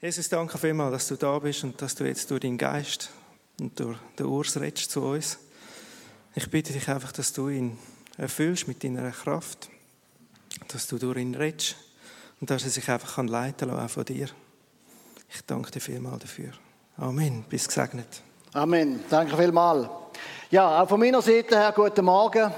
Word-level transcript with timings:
Jesus, 0.00 0.28
danke 0.28 0.58
vielmals, 0.58 0.92
dass 0.92 1.08
du 1.08 1.16
da 1.16 1.36
bist 1.40 1.64
und 1.64 1.82
dass 1.82 1.96
du 1.96 2.04
jetzt 2.04 2.30
durch 2.30 2.40
deinen 2.40 2.56
Geist 2.56 3.10
und 3.58 3.80
durch 3.80 3.98
den 4.16 4.26
Urs 4.26 4.60
redest 4.60 4.92
zu 4.92 5.02
uns. 5.02 5.38
Ich 6.36 6.48
bitte 6.48 6.72
dich 6.72 6.88
einfach, 6.88 7.10
dass 7.10 7.32
du 7.32 7.48
ihn 7.48 7.76
erfüllst 8.16 8.68
mit 8.68 8.84
deiner 8.84 9.10
Kraft, 9.10 9.68
dass 10.68 10.86
du 10.86 10.98
durch 10.98 11.18
ihn 11.18 11.34
redest 11.34 11.74
und 12.40 12.48
dass 12.48 12.62
er 12.62 12.70
sich 12.70 12.88
einfach 12.88 13.24
leiten 13.24 13.70
kann, 13.70 13.78
auch 13.80 13.90
von 13.90 14.04
dir. 14.04 14.28
Ich 15.34 15.44
danke 15.44 15.72
dir 15.72 15.80
vielmals 15.80 16.22
dafür. 16.22 16.52
Amen. 16.96 17.44
Bis 17.48 17.66
gesegnet. 17.66 18.22
Amen. 18.52 19.00
Danke 19.10 19.36
vielmals. 19.36 19.88
Ja, 20.52 20.80
auch 20.80 20.88
von 20.88 21.00
meiner 21.00 21.22
Seite 21.22 21.56
her 21.56 21.72
guten 21.74 22.04
Morgen. 22.04 22.52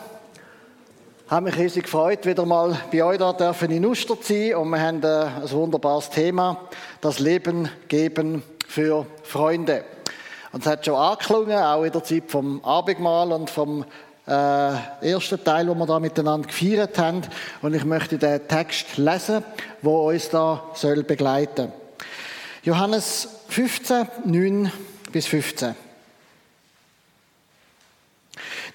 Habe 1.30 1.44
mich 1.44 1.58
riesig 1.58 1.84
gefreut, 1.84 2.26
wieder 2.26 2.44
mal 2.44 2.76
bei 2.90 3.04
euch 3.04 3.18
da 3.18 3.32
dürfen 3.32 3.70
in 3.70 3.86
Uster 3.86 4.16
sein. 4.20 4.52
Und 4.56 4.70
wir 4.70 4.80
haben 4.80 5.00
äh, 5.00 5.06
ein 5.06 5.50
wunderbares 5.52 6.10
Thema, 6.10 6.58
das 7.00 7.20
Leben 7.20 7.68
geben 7.86 8.42
für 8.66 9.06
Freunde. 9.22 9.84
Und 10.50 10.62
es 10.62 10.66
hat 10.66 10.84
schon 10.84 10.96
angeklungen, 10.96 11.56
auch 11.56 11.84
in 11.84 11.92
der 11.92 12.02
Zeit 12.02 12.24
vom 12.26 12.64
Abendmahl 12.64 13.30
und 13.30 13.48
vom 13.48 13.84
äh, 14.26 14.32
ersten 15.08 15.44
Teil, 15.44 15.68
wo 15.68 15.74
wir 15.76 15.86
da 15.86 16.00
miteinander 16.00 16.48
gefeiert 16.48 16.98
haben. 16.98 17.22
Und 17.62 17.74
ich 17.74 17.84
möchte 17.84 18.18
den 18.18 18.48
Text 18.48 18.98
lesen, 18.98 19.44
wo 19.82 20.08
uns 20.08 20.30
da 20.30 20.64
soll 20.74 21.04
begleiten. 21.04 21.72
Johannes 22.64 23.28
15, 23.50 24.08
9 24.24 24.72
bis 25.12 25.28
15. 25.28 25.76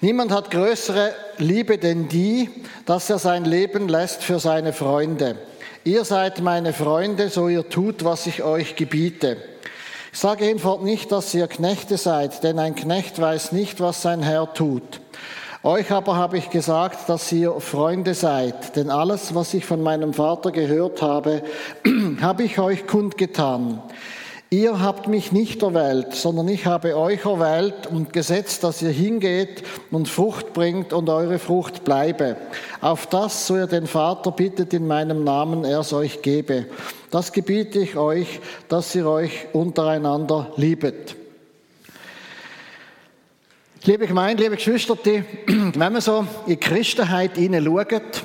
Niemand 0.00 0.30
hat 0.30 0.50
größere 0.50 1.14
Liebe 1.38 1.78
denn 1.78 2.08
die, 2.08 2.50
dass 2.84 3.08
er 3.08 3.18
sein 3.18 3.44
Leben 3.46 3.88
lässt 3.88 4.22
für 4.22 4.38
seine 4.38 4.74
Freunde. 4.74 5.36
Ihr 5.84 6.04
seid 6.04 6.40
meine 6.40 6.72
Freunde, 6.74 7.30
so 7.30 7.48
ihr 7.48 7.68
tut, 7.68 8.04
was 8.04 8.26
ich 8.26 8.42
euch 8.42 8.76
gebiete. 8.76 9.38
Ich 10.12 10.18
sage 10.18 10.44
hinfort 10.44 10.82
nicht, 10.82 11.12
dass 11.12 11.32
ihr 11.32 11.46
Knechte 11.46 11.96
seid, 11.96 12.42
denn 12.42 12.58
ein 12.58 12.74
Knecht 12.74 13.20
weiß 13.20 13.52
nicht, 13.52 13.80
was 13.80 14.02
sein 14.02 14.22
Herr 14.22 14.52
tut. 14.52 15.00
Euch 15.62 15.90
aber 15.90 16.16
habe 16.16 16.38
ich 16.38 16.50
gesagt, 16.50 17.08
dass 17.08 17.32
ihr 17.32 17.52
Freunde 17.60 18.14
seid, 18.14 18.76
denn 18.76 18.90
alles, 18.90 19.34
was 19.34 19.54
ich 19.54 19.64
von 19.64 19.82
meinem 19.82 20.12
Vater 20.12 20.52
gehört 20.52 21.00
habe, 21.00 21.42
habe 22.20 22.44
ich 22.44 22.58
euch 22.58 22.86
kundgetan. 22.86 23.82
Ihr 24.50 24.80
habt 24.80 25.08
mich 25.08 25.32
nicht 25.32 25.62
erwählt, 25.62 26.14
sondern 26.14 26.46
ich 26.46 26.66
habe 26.66 26.96
euch 26.96 27.24
erwählt 27.24 27.88
und 27.88 28.12
gesetzt, 28.12 28.62
dass 28.62 28.80
ihr 28.80 28.90
hingeht 28.90 29.64
und 29.90 30.08
Frucht 30.08 30.52
bringt 30.52 30.92
und 30.92 31.08
eure 31.08 31.40
Frucht 31.40 31.82
bleibe. 31.82 32.36
Auf 32.80 33.08
das, 33.08 33.48
so 33.48 33.56
ihr 33.56 33.66
den 33.66 33.88
Vater 33.88 34.30
bittet 34.30 34.72
in 34.72 34.86
meinem 34.86 35.24
Namen, 35.24 35.64
er 35.64 35.80
es 35.80 35.92
euch 35.92 36.22
gebe. 36.22 36.66
Das 37.10 37.32
gebiete 37.32 37.80
ich 37.80 37.96
euch, 37.96 38.40
dass 38.68 38.94
ihr 38.94 39.08
euch 39.08 39.46
untereinander 39.52 40.52
liebet. 40.56 41.16
Liebe 43.82 44.06
Gemeinde, 44.06 44.44
liebe 44.44 44.54
Geschwister, 44.54 44.96
wenn 45.04 45.74
man 45.76 46.00
so 46.00 46.20
in 46.20 46.52
die 46.52 46.56
Christenheit 46.56 47.36
hineinschaut, 47.36 48.22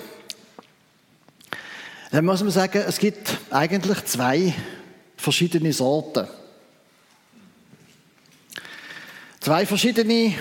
dann 2.11 2.25
muss 2.25 2.43
man 2.43 2.51
sagen, 2.51 2.83
es 2.87 2.99
gibt 2.99 3.37
eigentlich 3.49 4.05
zwei 4.05 4.53
verschiedene 5.21 5.71
Sorten. 5.71 6.27
Zwei 9.39 9.65
verschiedene 9.65 10.33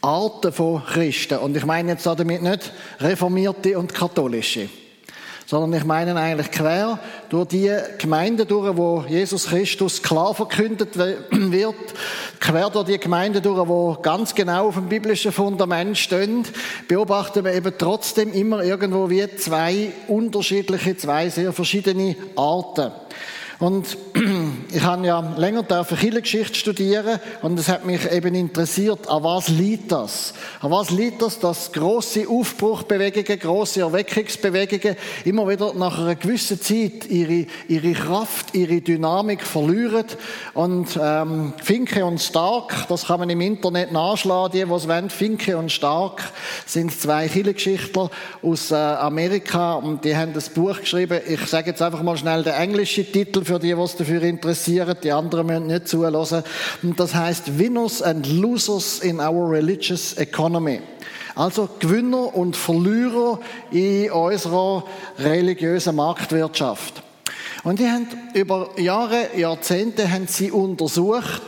Arten 0.00 0.52
von 0.52 0.84
Christen. 0.84 1.38
Und 1.38 1.56
ich 1.56 1.64
meine 1.64 1.92
jetzt 1.92 2.06
damit 2.06 2.42
nicht 2.42 2.72
Reformierte 3.00 3.78
und 3.78 3.92
Katholische 3.92 4.68
sondern 5.46 5.78
ich 5.78 5.84
meine 5.84 6.16
eigentlich 6.16 6.50
quer 6.50 6.98
durch 7.28 7.48
die 7.48 7.70
Gemeinden 7.98 8.48
durch, 8.48 8.76
wo 8.76 9.04
Jesus 9.06 9.46
Christus 9.46 10.02
klar 10.02 10.34
verkündet 10.34 10.96
wird, 11.30 11.74
quer 12.40 12.70
durch 12.70 12.86
die 12.86 12.98
Gemeinden 12.98 13.42
durch, 13.42 13.68
wo 13.68 13.94
ganz 14.00 14.34
genau 14.34 14.68
auf 14.68 14.74
dem 14.74 14.88
biblischen 14.88 15.32
Fundament 15.32 15.98
stehen, 15.98 16.44
beobachten 16.88 17.44
wir 17.44 17.52
eben 17.52 17.74
trotzdem 17.76 18.32
immer 18.32 18.62
irgendwo 18.64 19.10
wie 19.10 19.28
zwei 19.36 19.92
unterschiedliche, 20.08 20.96
zwei 20.96 21.28
sehr 21.28 21.52
verschiedene 21.52 22.16
Arten. 22.36 22.90
Und 23.58 23.96
ich 24.72 24.82
habe 24.82 25.06
ja 25.06 25.20
länger 25.36 25.62
dürfen 25.62 25.96
Kirchengeschichte 25.96 26.54
studieren 26.54 27.20
und 27.42 27.58
es 27.58 27.68
hat 27.68 27.84
mich 27.84 28.10
eben 28.10 28.34
interessiert, 28.34 29.08
an 29.08 29.22
was 29.22 29.48
liegt 29.48 29.92
das? 29.92 30.34
An 30.60 30.70
was 30.70 30.90
liegt 30.90 31.22
das, 31.22 31.38
dass 31.38 31.72
große 31.72 32.28
Aufbruchbewegungen, 32.28 33.38
große 33.38 33.80
Erweckungsbewegungen 33.80 34.96
immer 35.24 35.48
wieder 35.48 35.72
nach 35.74 35.98
einer 35.98 36.16
gewissen 36.16 36.60
Zeit 36.60 37.06
ihre, 37.08 37.46
ihre 37.68 37.92
Kraft, 37.92 38.54
ihre 38.54 38.80
Dynamik 38.80 39.42
verlieren 39.42 40.06
und 40.54 40.98
ähm, 41.00 41.52
Finke 41.62 42.04
und 42.04 42.20
Stark, 42.20 42.88
das 42.88 43.06
kann 43.06 43.20
man 43.20 43.30
im 43.30 43.40
Internet 43.40 43.92
nachschlagen, 43.92 44.52
die, 44.52 44.68
was 44.68 44.88
wollen, 44.88 45.10
Finke 45.10 45.56
und 45.56 45.70
Stark 45.70 46.22
sind 46.66 46.92
zwei 46.92 47.28
Kirchengeschichtler 47.28 48.10
aus 48.42 48.70
äh, 48.70 48.74
Amerika 48.74 49.74
und 49.74 50.04
die 50.04 50.16
haben 50.16 50.32
das 50.32 50.48
Buch 50.48 50.80
geschrieben. 50.80 51.20
Ich 51.28 51.40
sage 51.46 51.70
jetzt 51.70 51.82
einfach 51.82 52.02
mal 52.02 52.16
schnell 52.16 52.42
den 52.42 52.54
englischen 52.54 53.10
Titel 53.10 53.43
für 53.44 53.58
die, 53.58 53.76
was 53.76 53.96
dafür 53.96 54.22
interessieren. 54.22 54.96
Die 55.02 55.12
anderen 55.12 55.46
müssen 55.46 55.66
nicht 55.66 55.88
zuhören. 55.88 56.42
Und 56.82 56.98
das 56.98 57.14
heißt 57.14 57.58
Winners 57.58 58.02
and 58.02 58.26
Losers 58.26 59.00
in 59.00 59.20
our 59.20 59.50
religious 59.50 60.14
economy. 60.14 60.80
Also 61.34 61.68
Gewinner 61.80 62.34
und 62.34 62.56
Verlierer 62.56 63.40
in 63.70 64.10
unserer 64.10 64.84
religiösen 65.18 65.96
Marktwirtschaft. 65.96 67.02
Und 67.64 67.78
die 67.78 67.88
haben 67.88 68.06
über 68.34 68.70
Jahre, 68.78 69.36
Jahrzehnte 69.36 70.10
haben 70.10 70.26
sie 70.28 70.50
untersucht, 70.50 71.42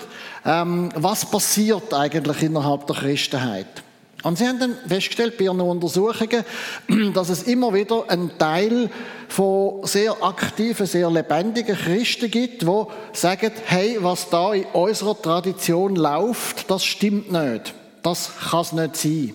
ähm, 0.45 0.89
was 0.95 1.31
passiert 1.31 1.93
eigentlich 1.93 2.43
innerhalb 2.43 2.87
der 2.87 2.97
Christenheit. 2.97 3.86
Und 4.27 4.37
sie 4.39 4.49
haben 4.49 4.59
dann 4.59 4.77
festgestellt 4.89 5.39
bei 5.39 5.45
ihren 5.45 5.61
Untersuchungen, 5.61 6.45
dass 7.15 7.29
es 7.29 7.45
immer 7.45 7.73
wieder 7.73 8.11
einen 8.11 8.37
Teil 8.37 8.91
von 9.29 9.87
sehr 9.87 10.21
aktiven, 10.21 10.85
sehr 10.85 11.09
lebendigen 11.09 11.77
Christen 11.77 12.29
gibt, 12.29 12.63
die 12.63 12.85
sagen, 13.13 13.53
hey, 13.67 13.99
was 14.01 14.29
da 14.29 14.53
in 14.53 14.65
unserer 14.73 15.23
Tradition 15.23 15.95
läuft, 15.95 16.69
das 16.69 16.85
stimmt 16.85 17.31
nicht. 17.31 17.73
Das 18.03 18.33
kann 18.51 18.63
es 18.63 18.73
nicht 18.73 18.97
sein. 18.97 19.35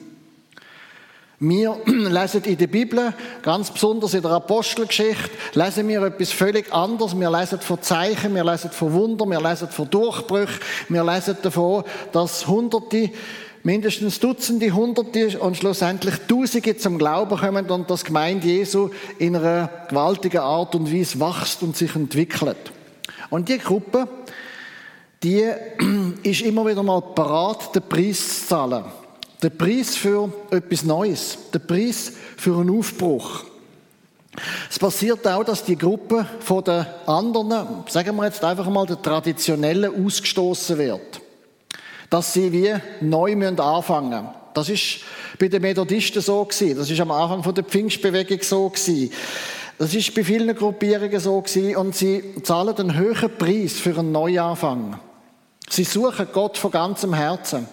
Wir 1.40 1.78
lesen 1.85 2.44
in 2.44 2.58
der 2.58 2.68
Bibel, 2.68 3.13
ganz 3.44 3.72
besonders 3.72 4.13
in 4.13 4.22
der 4.22 4.31
Apostelgeschichte, 4.31 5.31
lesen 5.53 5.88
wir 5.88 6.03
etwas 6.03 6.31
völlig 6.34 6.72
anderes. 6.73 7.19
Wir 7.19 7.31
lesen 7.31 7.62
von 7.62 7.81
Zeichen, 7.81 8.35
wir 8.35 8.44
lesen 8.44 8.69
von 8.69 8.94
Wunder, 8.94 9.25
wir 9.25 9.41
lesen 9.41 9.69
von 9.69 9.90
Durchbrüchen, 9.90 10.59
wir 10.90 11.03
lesen 11.06 11.38
davon, 11.41 11.85
dass 12.12 12.46
Hunderte 12.46 13.09
mindestens 13.63 14.19
Dutzende, 14.19 14.72
Hunderte 14.72 15.39
und 15.39 15.57
schlussendlich 15.57 16.16
Tausende 16.27 16.77
zum 16.77 16.97
Glauben 16.97 17.38
kommen 17.38 17.69
und 17.69 17.89
das 17.89 18.03
Gemeinde 18.03 18.47
Jesu 18.47 18.89
in 19.19 19.35
einer 19.35 19.69
gewaltigen 19.89 20.39
Art 20.39 20.75
und 20.75 20.91
Weise 20.91 21.19
wächst 21.19 21.61
und 21.63 21.75
sich 21.75 21.95
entwickelt. 21.95 22.72
Und 23.29 23.49
die 23.49 23.57
Gruppe, 23.57 24.07
die 25.23 25.45
ist 26.23 26.41
immer 26.41 26.66
wieder 26.66 26.83
mal 26.83 27.01
parat, 27.01 27.75
den 27.75 27.83
Preis 27.83 28.41
zu 28.41 28.47
zahlen. 28.47 28.85
Den 29.41 29.57
Preis 29.57 29.95
für 29.95 30.31
etwas 30.51 30.83
Neues. 30.83 31.38
Den 31.53 31.66
Preis 31.66 32.13
für 32.38 32.59
einen 32.59 32.78
Aufbruch. 32.78 33.43
Es 34.69 34.79
passiert 34.79 35.28
auch, 35.28 35.43
dass 35.43 35.63
die 35.63 35.78
Gruppe 35.78 36.25
von 36.39 36.63
den 36.63 36.85
anderen, 37.05 37.67
sagen 37.88 38.16
wir 38.16 38.25
jetzt 38.25 38.43
einfach 38.43 38.69
mal, 38.69 38.85
der 38.85 39.01
Traditionellen 39.01 40.05
ausgestoßen 40.05 40.78
wird 40.78 41.21
dass 42.11 42.33
sie 42.33 42.51
wie 42.51 42.75
neu 42.99 43.35
anfangen 43.47 44.09
müssen. 44.09 44.29
Das 44.53 44.67
ist 44.67 44.99
bei 45.39 45.47
den 45.47 45.61
Methodisten 45.61 46.22
so 46.22 46.44
gewesen. 46.44 46.77
Das 46.77 46.89
ist 46.89 46.99
am 46.99 47.09
Anfang 47.09 47.41
von 47.41 47.55
der 47.55 47.63
Pfingstbewegung 47.63 48.39
so 48.41 48.69
gewesen. 48.69 49.11
Das 49.77 49.95
ist 49.95 50.13
bei 50.13 50.23
vielen 50.23 50.53
Gruppierungen 50.53 51.19
so 51.22 51.41
gewesen 51.41 51.77
und 51.77 51.95
sie 51.95 52.35
zahlen 52.44 52.75
einen 52.75 52.97
höheren 52.97 53.35
Preis 53.37 53.79
für 53.79 53.97
einen 53.97 54.11
Neuanfang. 54.11 54.99
Sie 55.69 55.85
suchen 55.85 56.28
Gott 56.34 56.58
von 56.58 56.72
ganzem 56.72 57.13
Herzen. 57.13 57.67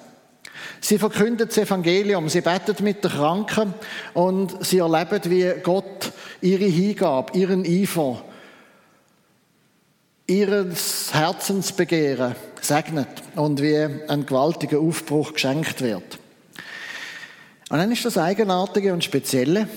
Sie 0.81 0.99
verkünden 0.99 1.49
das 1.49 1.59
Evangelium, 1.59 2.29
sie 2.29 2.41
beten 2.41 2.77
mit 2.85 3.03
den 3.03 3.11
Kranken 3.11 3.75
und 4.15 4.65
sie 4.65 4.79
erleben, 4.79 5.21
wie 5.25 5.53
Gott 5.65 6.13
ihre 6.41 6.65
Hingabe, 6.65 7.37
ihren 7.37 7.65
Eifer, 7.65 8.23
ihres 10.29 11.13
Herzensbegehren 11.13 12.37
segnet 12.65 13.09
und 13.37 13.63
wie 13.63 13.77
ein 13.77 14.27
gewaltiger 14.27 14.81
Aufbruch 14.81 15.35
geschenkt 15.35 15.81
wird. 15.81 16.19
Und 17.71 17.79
dann 17.79 17.93
ist 17.93 18.05
das 18.05 18.17
Eigenartige 18.17 18.93
und 18.93 19.05
Spezielle, 19.05 19.69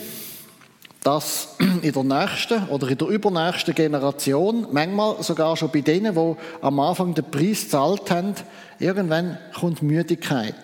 dass 1.04 1.56
in 1.82 1.92
der 1.92 2.04
nächsten 2.04 2.68
oder 2.70 2.88
in 2.88 2.98
der 2.98 3.08
übernächsten 3.08 3.76
Generation, 3.76 4.68
manchmal 4.72 5.22
sogar 5.24 5.58
schon 5.58 5.72
bei 5.72 5.82
denen, 5.82 6.16
die 6.16 6.36
am 6.62 6.80
Anfang 6.80 7.14
den 7.14 7.30
Preis 7.30 7.64
gezahlt 7.64 8.10
haben, 8.12 8.36
irgendwann 8.80 9.38
kommt 9.60 9.82
Müdigkeit. 9.82 10.56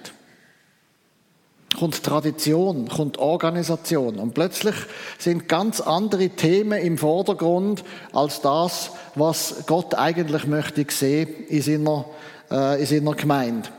Kommt 1.77 2.03
Tradition, 2.03 2.87
kommt 2.87 3.19
Organisation. 3.19 4.17
Und 4.17 4.33
plötzlich 4.33 4.75
sind 5.19 5.47
ganz 5.47 5.79
andere 5.79 6.29
Themen 6.29 6.81
im 6.81 6.97
Vordergrund 6.97 7.83
als 8.13 8.41
das, 8.41 8.91
was 9.15 9.63
Gott 9.67 9.93
eigentlich 9.93 10.47
möchte 10.47 10.85
sehen 10.89 11.29
in 11.47 11.61
seiner, 11.61 12.05
äh, 12.49 12.79
in 12.79 12.85
seiner 12.87 13.13
Gemeinde. 13.13 13.69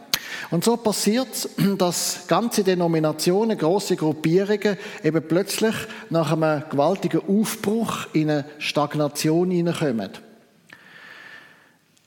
Und 0.50 0.64
so 0.64 0.76
passiert 0.76 1.28
es, 1.32 1.48
dass 1.78 2.26
ganze 2.28 2.64
Denominationen, 2.64 3.58
große 3.58 3.96
Gruppierungen 3.96 4.78
eben 5.02 5.26
plötzlich 5.26 5.74
nach 6.10 6.32
einem 6.32 6.62
gewaltigen 6.70 7.20
Aufbruch 7.28 8.06
in 8.12 8.30
eine 8.30 8.44
Stagnation 8.58 9.50
hineinkommen. 9.50 10.27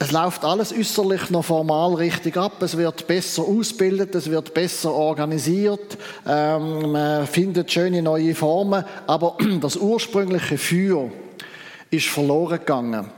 Es 0.01 0.12
läuft 0.12 0.44
alles 0.44 0.74
äußerlich 0.74 1.30
noch 1.30 1.45
formal 1.45 1.94
richtig 1.94 2.36
ab. 2.36 2.59
Es 2.63 2.75
wird 2.75 3.06
besser 3.06 3.44
ausgebildet, 3.44 4.15
es 4.15 4.31
wird 4.31 4.51
besser 4.51 4.92
organisiert, 4.92 5.95
ähm, 6.27 6.92
man 6.92 7.27
findet 7.27 7.71
schöne 7.71 8.01
neue 8.01 8.33
Formen, 8.33 8.83
aber 9.06 9.38
das 9.62 9.77
ursprüngliche 9.77 10.57
Feuer 10.57 11.12
ist 11.92 12.07
verloren 12.07 12.57
gegangen. 12.57 13.12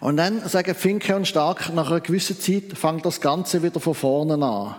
Und 0.00 0.16
dann 0.16 0.48
sagen 0.48 0.74
Finke 0.74 1.14
und 1.14 1.28
Stark, 1.28 1.72
nach 1.72 1.92
einer 1.92 2.00
gewissen 2.00 2.40
Zeit 2.40 2.76
fängt 2.76 3.06
das 3.06 3.20
Ganze 3.20 3.62
wieder 3.62 3.78
von 3.78 3.94
vorne 3.94 4.44
an. 4.44 4.74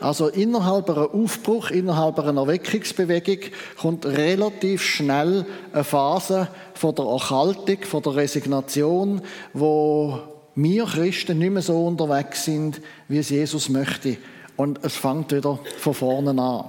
Also 0.00 0.28
innerhalb 0.28 0.88
einer 0.88 1.12
Aufbruch, 1.12 1.70
innerhalb 1.70 2.20
einer 2.20 2.42
Erweckungsbewegung 2.42 3.50
kommt 3.80 4.06
relativ 4.06 4.82
schnell 4.82 5.44
eine 5.72 5.84
Phase 5.84 6.48
von 6.74 6.94
der 6.94 7.04
Erhaltung, 7.04 7.78
von 7.82 8.02
der 8.02 8.14
Resignation, 8.14 9.22
wo 9.52 10.20
wir 10.54 10.84
Christen 10.84 11.38
nicht 11.38 11.50
mehr 11.50 11.62
so 11.62 11.84
unterwegs 11.84 12.44
sind, 12.44 12.80
wie 13.08 13.18
es 13.18 13.30
Jesus 13.30 13.68
möchte. 13.68 14.16
Und 14.56 14.84
es 14.84 14.96
fängt 14.96 15.32
wieder 15.32 15.58
von 15.78 15.94
vorne 15.94 16.30
an. 16.30 16.64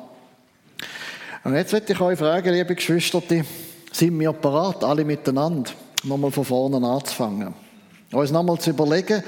Und 1.43 1.55
jetzt 1.55 1.73
möchte 1.73 1.93
ich 1.93 2.01
euch 2.01 2.17
fragen, 2.17 2.53
liebe 2.53 2.75
Geschwister, 2.75 3.21
sind 3.91 4.19
wir 4.19 4.33
parat, 4.33 4.83
alle 4.83 5.05
miteinander, 5.05 5.71
nochmal 6.03 6.31
von 6.31 6.45
vorne 6.45 6.85
anzufangen? 6.85 7.53
Uns 8.11 8.31
nochmal 8.31 8.59
zu 8.59 8.71
überlegen, 8.71 9.23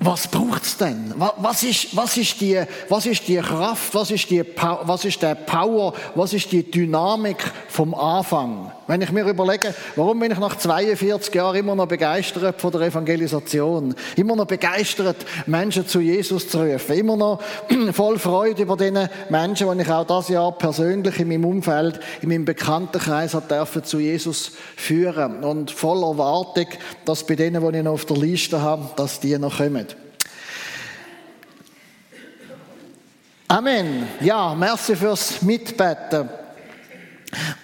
was 0.00 0.26
braucht's 0.26 0.76
denn? 0.76 1.14
Was 1.16 1.62
ist, 1.62 1.96
was 1.96 2.16
ist 2.16 2.40
die, 2.40 2.60
was 2.88 3.06
ist 3.06 3.28
die 3.28 3.36
Kraft? 3.36 3.94
Was 3.94 4.10
ist 4.10 4.28
die, 4.28 4.44
was 4.82 5.04
ist 5.04 5.22
der 5.22 5.36
Power? 5.36 5.94
Was 6.16 6.32
ist 6.32 6.50
die 6.50 6.68
Dynamik 6.68 7.36
vom 7.68 7.94
Anfang? 7.94 8.72
Wenn 8.88 9.02
ich 9.02 9.12
mir 9.12 9.28
überlege, 9.28 9.74
warum 9.96 10.18
bin 10.18 10.32
ich 10.32 10.38
nach 10.38 10.56
42 10.56 11.34
Jahren 11.34 11.56
immer 11.56 11.76
noch 11.76 11.86
begeistert 11.86 12.60
von 12.60 12.72
der 12.72 12.80
Evangelisation? 12.80 13.94
Immer 14.16 14.34
noch 14.34 14.46
begeistert, 14.46 15.16
Menschen 15.46 15.86
zu 15.86 16.00
Jesus 16.00 16.48
zu 16.48 16.58
rufen? 16.58 16.96
Immer 16.96 17.16
noch 17.16 17.40
voll 17.92 18.18
Freude 18.18 18.62
über 18.62 18.78
diese 18.78 19.10
Menschen, 19.28 19.70
die 19.76 19.82
ich 19.82 19.90
auch 19.90 20.06
das 20.06 20.30
Jahr 20.30 20.52
persönlich 20.52 21.20
in 21.20 21.28
meinem 21.28 21.44
Umfeld, 21.44 22.00
in 22.22 22.30
meinem 22.30 22.46
Bekanntenkreis 22.46 23.34
hat 23.34 23.50
dürfen 23.50 23.84
zu 23.84 24.00
Jesus 24.00 24.52
führen. 24.74 25.44
Und 25.44 25.70
voller 25.70 26.08
Erwartung, 26.08 26.66
dass 27.04 27.26
bei 27.26 27.36
denen, 27.36 27.62
die 27.62 27.78
ich 27.78 27.84
noch 27.84 27.92
auf 27.92 28.06
der 28.06 28.16
Liste 28.16 28.62
habe, 28.62 28.88
dass 28.96 29.20
die 29.20 29.38
noch 29.38 29.60
kommen. 29.72 29.86
Amen. 33.48 34.06
Ja, 34.20 34.54
merci 34.54 34.94
fürs 34.94 35.40
Mitbeten. 35.42 36.28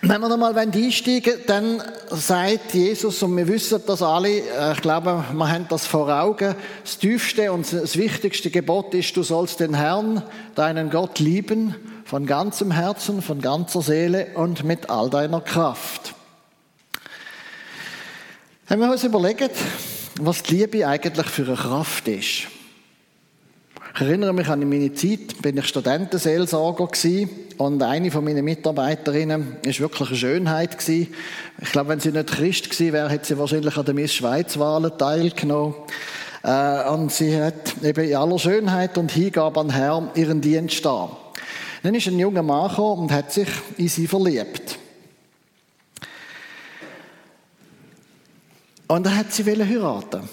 Wenn 0.02 0.20
wir 0.20 0.28
nochmal 0.28 0.56
einsteigen 0.58 1.34
dann 1.46 1.82
sagt 2.10 2.74
Jesus, 2.74 3.22
und 3.22 3.36
wir 3.36 3.48
wissen 3.48 3.82
das 3.86 4.02
alle, 4.02 4.28
ich 4.72 4.80
glaube, 4.82 5.24
wir 5.32 5.50
haben 5.50 5.66
das 5.68 5.86
vor 5.86 6.08
Augen, 6.08 6.54
das 6.82 6.98
tiefste 6.98 7.50
und 7.50 7.72
das 7.72 7.96
wichtigste 7.96 8.50
Gebot 8.50 8.92
ist, 8.94 9.16
du 9.16 9.22
sollst 9.22 9.60
den 9.60 9.74
Herrn, 9.74 10.22
deinen 10.54 10.90
Gott 10.90 11.18
lieben, 11.18 11.74
von 12.04 12.26
ganzem 12.26 12.70
Herzen, 12.70 13.22
von 13.22 13.40
ganzer 13.40 13.80
Seele 13.80 14.28
und 14.34 14.64
mit 14.64 14.90
all 14.90 15.08
deiner 15.08 15.40
Kraft. 15.40 16.14
Wenn 18.68 18.80
wir 18.80 18.90
uns 18.90 19.04
überlegen, 19.04 19.48
was 20.20 20.43
die 20.43 20.56
Liebe 20.56 20.87
eigentlich 20.87 21.26
für 21.26 21.44
eine 21.44 21.56
Kraft 21.56 22.08
ist. 22.08 22.49
Ich 23.94 24.00
erinnere 24.00 24.32
mich 24.32 24.49
an 24.49 24.69
meine 24.69 24.93
Zeit, 24.93 25.40
bin 25.40 25.56
ich 25.56 25.66
Studentenseelsorger 25.66 26.88
gewesen 26.88 27.31
und 27.58 27.81
eine 27.82 28.11
von 28.11 28.25
meinen 28.25 28.44
Mitarbeiterinnen 28.44 29.58
ist 29.64 29.78
wirklich 29.78 30.08
eine 30.08 30.19
Schönheit 30.19 30.78
gewesen. 30.78 31.14
Ich 31.62 31.70
glaube, 31.70 31.90
wenn 31.90 32.00
sie 32.00 32.11
nicht 32.11 32.28
Christ 32.28 32.70
gewesen 32.70 32.93
wäre, 32.93 33.08
hätte 33.08 33.26
sie 33.26 33.38
wahrscheinlich 33.38 33.76
an 33.76 33.84
der 33.84 33.94
Miss 33.94 34.12
Schweiz-Wahlen 34.12 34.99
teilgenommen. 34.99 35.75
Äh, 36.43 36.88
und 36.88 37.12
sie 37.12 37.40
hat 37.40 37.75
eben 37.84 38.05
in 38.05 38.16
aller 38.16 38.38
Schönheit 38.38 38.99
und 38.99 39.12
Hingabe 39.12 39.61
an 39.61 39.70
Herrn 39.70 40.11
ihren 40.16 40.40
Dienst 40.40 40.84
da. 40.84 41.16
Dann 41.84 41.94
ist 41.94 42.08
ein 42.08 42.19
junger 42.19 42.43
Mann 42.43 42.70
gekommen 42.70 43.02
und 43.02 43.12
hat 43.12 43.32
sich 43.32 43.49
in 43.76 43.88
sie 43.88 44.08
verliebt. 44.08 44.78
Und 48.86 49.06
er 49.06 49.16
hat 49.16 49.32
sie 49.32 49.44
heiraten 49.44 50.28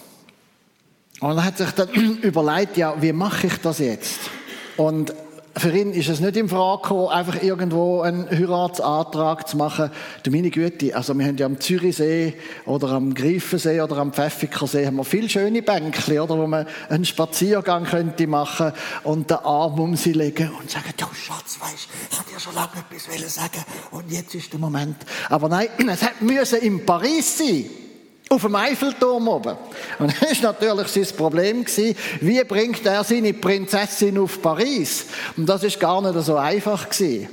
und 1.21 1.37
er 1.37 1.45
hat 1.45 1.57
sich 1.57 1.71
dann 1.71 1.89
überlegt, 2.21 2.77
ja, 2.77 2.99
wie 2.99 3.13
mache 3.13 3.47
ich 3.47 3.57
das 3.57 3.79
jetzt? 3.79 4.19
Und 4.75 5.13
für 5.55 5.69
ihn 5.69 5.93
ist 5.93 6.09
es 6.09 6.19
nicht 6.19 6.37
in 6.37 6.49
Frage 6.49 6.81
gekommen, 6.81 7.09
einfach 7.09 7.43
irgendwo 7.43 8.01
einen 8.01 8.27
Heiratsantrag 8.29 9.47
zu 9.47 9.57
machen. 9.57 9.91
Du 10.23 10.31
meine 10.31 10.49
Güte, 10.49 10.95
also 10.95 11.13
wir 11.13 11.25
haben 11.27 11.37
ja 11.37 11.45
am 11.45 11.59
Zürichsee 11.59 12.33
oder 12.65 12.89
am 12.89 13.13
Greifensee 13.13 13.81
oder 13.81 13.97
am 13.97 14.13
Pfäffikersee 14.13 14.87
haben 14.87 14.95
wir 14.95 15.03
viele 15.03 15.29
schöne 15.29 15.61
Bänkchen, 15.61 16.19
oder, 16.19 16.37
wo 16.37 16.47
man 16.47 16.65
einen 16.89 17.05
Spaziergang 17.05 17.83
könnte 17.83 18.27
machen 18.27 18.71
und 19.03 19.29
den 19.29 19.37
Arm 19.37 19.79
um 19.79 19.95
sie 19.95 20.13
legen 20.13 20.51
und 20.59 20.71
sagen, 20.71 20.93
du 20.97 21.05
Schatz, 21.13 21.59
weißt, 21.59 21.87
ich 22.09 22.17
habe 22.17 22.31
dir 22.31 22.39
schon 22.39 22.55
lange 22.55 22.71
etwas 22.89 23.35
sagen 23.35 23.63
und 23.91 24.09
jetzt 24.09 24.33
ist 24.33 24.53
der 24.53 24.59
Moment. 24.59 24.97
Aber 25.29 25.49
nein, 25.49 25.67
es 25.87 25.99
müsse 26.21 26.57
in 26.57 26.85
Paris 26.85 27.37
sein 27.37 27.65
auf 28.31 28.41
dem 28.43 28.55
Eiffelturm 28.55 29.27
oben. 29.27 29.57
Und 29.99 30.13
das 30.21 30.41
war 30.41 30.53
natürlich 30.53 30.87
sein 30.87 31.17
Problem. 31.17 31.65
Gewesen. 31.65 31.95
Wie 32.21 32.43
bringt 32.43 32.85
er 32.85 33.03
seine 33.03 33.33
Prinzessin 33.33 34.17
auf 34.17 34.41
Paris? 34.41 35.07
Und 35.35 35.47
das 35.47 35.63
ist 35.63 35.79
gar 35.79 36.01
nicht 36.01 36.25
so 36.25 36.37
einfach. 36.37 36.89
Gewesen. 36.89 37.27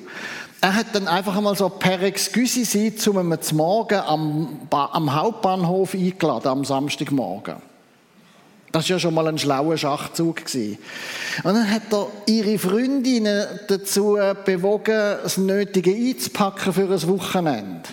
Er 0.60 0.74
hat 0.74 0.86
dann 0.92 1.06
einfach 1.06 1.36
einmal 1.36 1.56
so 1.56 1.68
per 1.68 2.02
Excuse 2.02 2.64
sie 2.64 2.96
zu 2.96 3.16
einem 3.16 3.38
Morgen 3.52 4.00
am, 4.00 4.60
am 4.70 5.14
Hauptbahnhof 5.14 5.94
eingeladen, 5.94 6.48
am 6.48 6.64
Samstagmorgen. 6.64 7.56
Das 8.72 8.84
war 8.84 8.96
ja 8.96 8.98
schon 8.98 9.14
mal 9.14 9.28
ein 9.28 9.38
schlauer 9.38 9.76
Schachzug. 9.76 10.44
Gewesen. 10.44 10.78
Und 11.44 11.54
dann 11.54 11.70
hat 11.70 11.92
er 11.92 12.08
ihre 12.26 12.58
Freundinnen 12.58 13.46
dazu 13.68 14.18
bewogen, 14.44 15.18
das 15.22 15.38
Nötige 15.38 15.94
einzupacken 15.94 16.72
für 16.72 16.82
ein 16.82 17.08
Wochenende. 17.08 17.88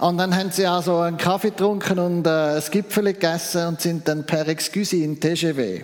Und 0.00 0.16
dann 0.16 0.34
haben 0.34 0.50
sie 0.50 0.66
also 0.66 0.96
einen 1.00 1.18
Kaffee 1.18 1.50
getrunken 1.50 1.98
und 1.98 2.26
äh, 2.26 2.30
ein 2.30 2.62
Gipfel 2.70 3.04
gegessen 3.12 3.66
und 3.66 3.82
sind 3.82 4.08
dann 4.08 4.24
per 4.24 4.48
Excuse 4.48 4.96
in 4.96 5.20
TGW. 5.20 5.82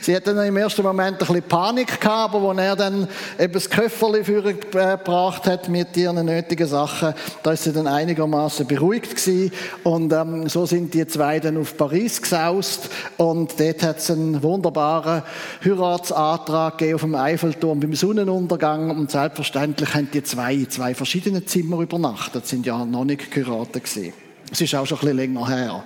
Sie 0.00 0.14
hatten 0.14 0.38
im 0.38 0.56
ersten 0.56 0.82
Moment 0.82 1.14
ein 1.14 1.18
bisschen 1.18 1.42
Panik 1.42 2.00
gehabt, 2.00 2.34
aber 2.34 2.50
als 2.50 2.58
er 2.58 2.76
dann 2.76 3.08
eben 3.38 3.52
das 3.52 3.70
Köfferli 3.70 4.22
gebracht 4.22 5.46
hat 5.46 5.68
mit 5.68 5.96
ihren 5.96 6.24
nötigen 6.26 6.66
Sachen, 6.66 7.14
da 7.42 7.52
ist 7.52 7.64
sie 7.64 7.72
dann 7.72 7.86
einigermaßen 7.86 8.66
beruhigt 8.66 9.16
gewesen. 9.16 9.52
Und 9.84 10.12
ähm, 10.12 10.48
so 10.48 10.66
sind 10.66 10.94
die 10.94 11.06
zwei 11.06 11.40
dann 11.40 11.56
auf 11.56 11.76
Paris 11.76 12.20
gesaust 12.20 12.90
und 13.16 13.58
dort 13.58 13.82
hat 13.82 13.98
es 13.98 14.10
einen 14.10 14.42
wunderbaren 14.42 15.22
Heiratsantrag 15.64 16.78
gegeben 16.78 16.94
auf 16.94 17.00
dem 17.02 17.14
Eiffelturm 17.14 17.80
beim 17.80 17.94
Sonnenuntergang 17.94 18.90
und 18.90 19.10
selbstverständlich 19.10 19.94
haben 19.94 20.10
die 20.12 20.22
zwei 20.22 20.54
in 20.54 20.70
zwei 20.70 20.94
verschiedene 20.94 21.44
Zimmer 21.44 21.80
übernachtet, 21.80 22.46
sind 22.46 22.66
ja 22.66 22.84
noch 22.84 23.04
nicht 23.04 23.30
geheiratet 23.30 23.84
gewesen. 23.84 24.12
Es 24.50 24.60
ist 24.60 24.74
auch 24.74 24.86
schon 24.86 24.98
ein 24.98 25.00
bisschen 25.00 25.16
länger 25.16 25.48
her. 25.48 25.84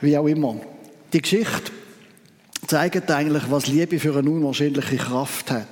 Wie 0.00 0.18
auch 0.18 0.26
immer. 0.26 0.56
Die 1.12 1.22
Geschichte 1.22 1.72
zeigt 2.72 3.10
eigentlich, 3.10 3.50
was 3.50 3.66
Liebe 3.66 3.98
für 3.98 4.16
eine 4.16 4.30
unwahrscheinliche 4.30 4.96
Kraft 4.96 5.50
hat. 5.50 5.66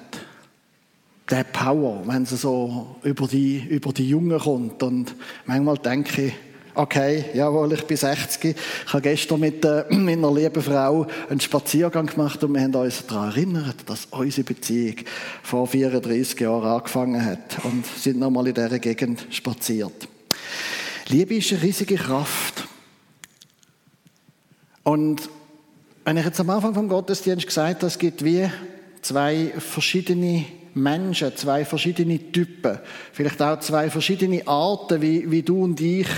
Der 1.31 1.45
Power, 1.45 2.03
wenn 2.05 2.27
sie 2.27 2.37
so 2.37 2.97
über 3.03 3.27
die, 3.27 3.57
über 3.71 3.91
die 3.95 4.07
Jungen 4.07 4.39
kommt. 4.39 4.83
Und 4.83 5.15
manchmal 5.47 5.79
denke 5.79 6.27
ich, 6.27 6.33
okay, 6.75 7.25
jawohl, 7.33 7.73
ich 7.73 7.87
bin 7.87 7.97
60. 7.97 8.55
Ich 8.55 8.93
habe 8.93 9.01
gestern 9.01 9.41
mit 9.41 9.65
äh, 9.65 9.85
meiner 9.95 10.31
lieben 10.31 10.63
Frau 10.63 11.07
einen 11.31 11.41
Spaziergang 11.41 12.05
gemacht 12.05 12.45
und 12.45 12.53
wir 12.53 12.61
haben 12.61 12.75
uns 12.75 13.07
daran 13.07 13.31
erinnert, 13.31 13.77
dass 13.87 14.05
unsere 14.11 14.45
Beziehung 14.45 14.97
vor 15.43 15.67
34 15.67 16.39
Jahren 16.39 16.67
angefangen 16.69 17.25
hat 17.25 17.65
und 17.65 17.87
sind 17.87 18.19
nochmal 18.19 18.49
in 18.49 18.55
dieser 18.55 18.79
Gegend 18.79 19.27
spaziert. 19.31 20.07
Liebe 21.09 21.37
ist 21.37 21.51
eine 21.51 21.63
riesige 21.63 21.95
Kraft. 21.95 22.69
Und 24.83 25.31
wenn 26.05 26.17
ich 26.17 26.25
jetzt 26.25 26.41
am 26.41 26.51
Anfang 26.51 26.75
vom 26.75 26.89
Gottesdienst 26.89 27.47
gesagt 27.47 27.77
habe, 27.77 27.87
es 27.87 27.99
gibt 27.99 28.25
wie 28.25 28.51
zwei 29.03 29.53
verschiedene 29.59 30.45
Menschen, 30.75 31.37
zwei 31.37 31.65
verschiedene 31.65 32.33
Typen, 32.33 32.79
vielleicht 33.13 33.41
auch 33.43 33.61
zwei 33.61 33.91
verschiedene 33.91 34.47
Arten, 34.47 35.03
wie, 35.03 35.31
wie 35.31 35.43
du 35.43 35.65
und 35.65 35.81
ich 35.81 36.09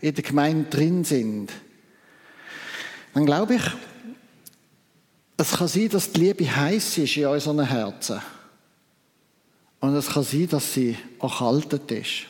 in 0.00 0.14
der 0.14 0.24
Gemeinde 0.24 0.68
drin 0.68 1.04
sind, 1.04 1.50
dann 3.14 3.24
glaube 3.24 3.54
ich, 3.54 3.62
es 5.38 5.52
kann 5.52 5.68
sein, 5.68 5.88
dass 5.88 6.12
die 6.12 6.20
Liebe 6.20 6.54
heiß 6.54 6.98
ist 6.98 7.16
in 7.16 7.26
unseren 7.26 7.66
Herzen. 7.66 8.20
Und 9.80 9.94
es 9.94 10.08
kann 10.08 10.22
sein, 10.22 10.48
dass 10.48 10.74
sie 10.74 10.96
erkaltet 11.20 11.90
ist. 11.90 12.24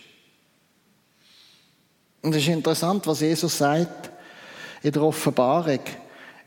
Und 2.22 2.34
es 2.34 2.42
ist 2.42 2.48
interessant, 2.48 3.06
was 3.06 3.20
Jesus 3.20 3.58
sagt 3.58 4.10
in 4.82 4.92
der 4.92 5.02
Offenbarung. 5.02 5.80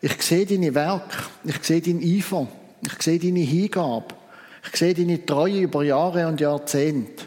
Ich 0.01 0.21
sehe 0.21 0.45
deine 0.45 0.73
Werke, 0.73 1.17
ich 1.43 1.61
sehe 1.63 1.81
deinen 1.81 2.01
Eifer, 2.01 2.47
ich 2.81 3.01
sehe 3.01 3.19
deine 3.19 3.39
Hingabe, 3.39 4.15
ich 4.63 4.77
sehe 4.77 4.93
deine 4.93 5.25
Treue 5.25 5.61
über 5.61 5.83
Jahre 5.83 6.27
und 6.27 6.39
Jahrzehnte. 6.39 7.25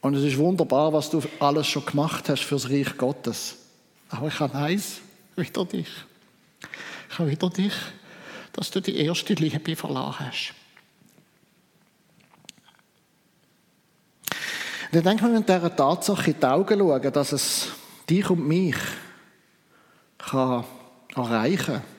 Und 0.00 0.16
es 0.16 0.24
ist 0.24 0.36
wunderbar, 0.36 0.92
was 0.92 1.10
du 1.10 1.22
alles 1.38 1.68
schon 1.68 1.86
gemacht 1.86 2.28
hast 2.28 2.42
fürs 2.42 2.68
Reich 2.68 2.96
Gottes. 2.96 3.56
Aber 4.08 4.26
ich 4.26 4.40
habe 4.40 4.54
eins, 4.58 5.00
wieder 5.36 5.64
dich. 5.64 5.88
Ich 7.08 7.18
habe 7.18 7.30
wieder 7.30 7.48
dich, 7.48 7.74
dass 8.52 8.70
du 8.70 8.80
die 8.80 8.96
erste 8.96 9.34
Liebe 9.34 9.76
verloren 9.76 10.18
hast. 10.18 10.54
Und 14.90 14.98
ich 14.98 15.04
denke, 15.04 15.22
wir 15.22 15.30
müssen 15.30 15.46
dieser 15.46 15.74
Tatsache 15.74 16.32
in 16.32 16.40
die 16.40 16.46
Augen 16.46 16.78
schauen, 16.78 17.12
dass 17.12 17.32
es 17.32 17.68
dich 18.10 18.28
und 18.28 18.46
mich 18.46 18.76
kann 20.18 20.64
erreichen 21.14 21.66
kann. 21.66 21.91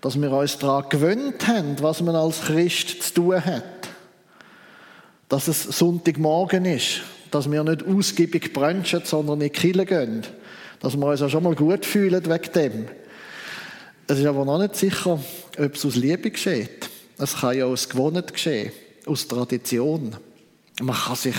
Dass 0.00 0.20
wir 0.20 0.32
uns 0.32 0.58
daran 0.58 0.88
gewöhnt 0.88 1.46
haben, 1.46 1.76
was 1.80 2.00
man 2.00 2.16
als 2.16 2.42
Christ 2.42 3.02
zu 3.02 3.14
tun 3.14 3.44
hat. 3.44 3.64
Dass 5.28 5.48
es 5.48 5.62
Sonntagmorgen 5.62 6.64
ist, 6.64 7.02
dass 7.30 7.50
wir 7.50 7.62
nicht 7.62 7.86
ausgiebig 7.86 8.52
brunchen, 8.52 9.02
sondern 9.04 9.40
in 9.40 9.48
die 9.48 9.50
Kirche 9.50 9.84
gehen. 9.84 10.22
Dass 10.80 10.96
wir 10.96 11.06
uns 11.06 11.22
auch 11.22 11.28
schon 11.28 11.42
mal 11.42 11.54
gut 11.54 11.84
fühlen 11.84 12.24
wegen 12.24 12.52
dem. 12.54 12.88
Es 14.06 14.18
ist 14.18 14.26
aber 14.26 14.44
noch 14.44 14.58
nicht 14.58 14.74
sicher, 14.74 15.20
ob 15.58 15.74
es 15.74 15.86
aus 15.86 15.94
Liebe 15.94 16.30
geschieht. 16.30 16.88
Es 17.18 17.36
kann 17.36 17.56
ja 17.56 17.66
aus 17.66 17.88
Gewohnheit 17.88 18.32
geschehen, 18.32 18.72
aus 19.06 19.28
Tradition. 19.28 20.16
Man 20.80 20.96
kann 20.96 21.16
sich 21.16 21.36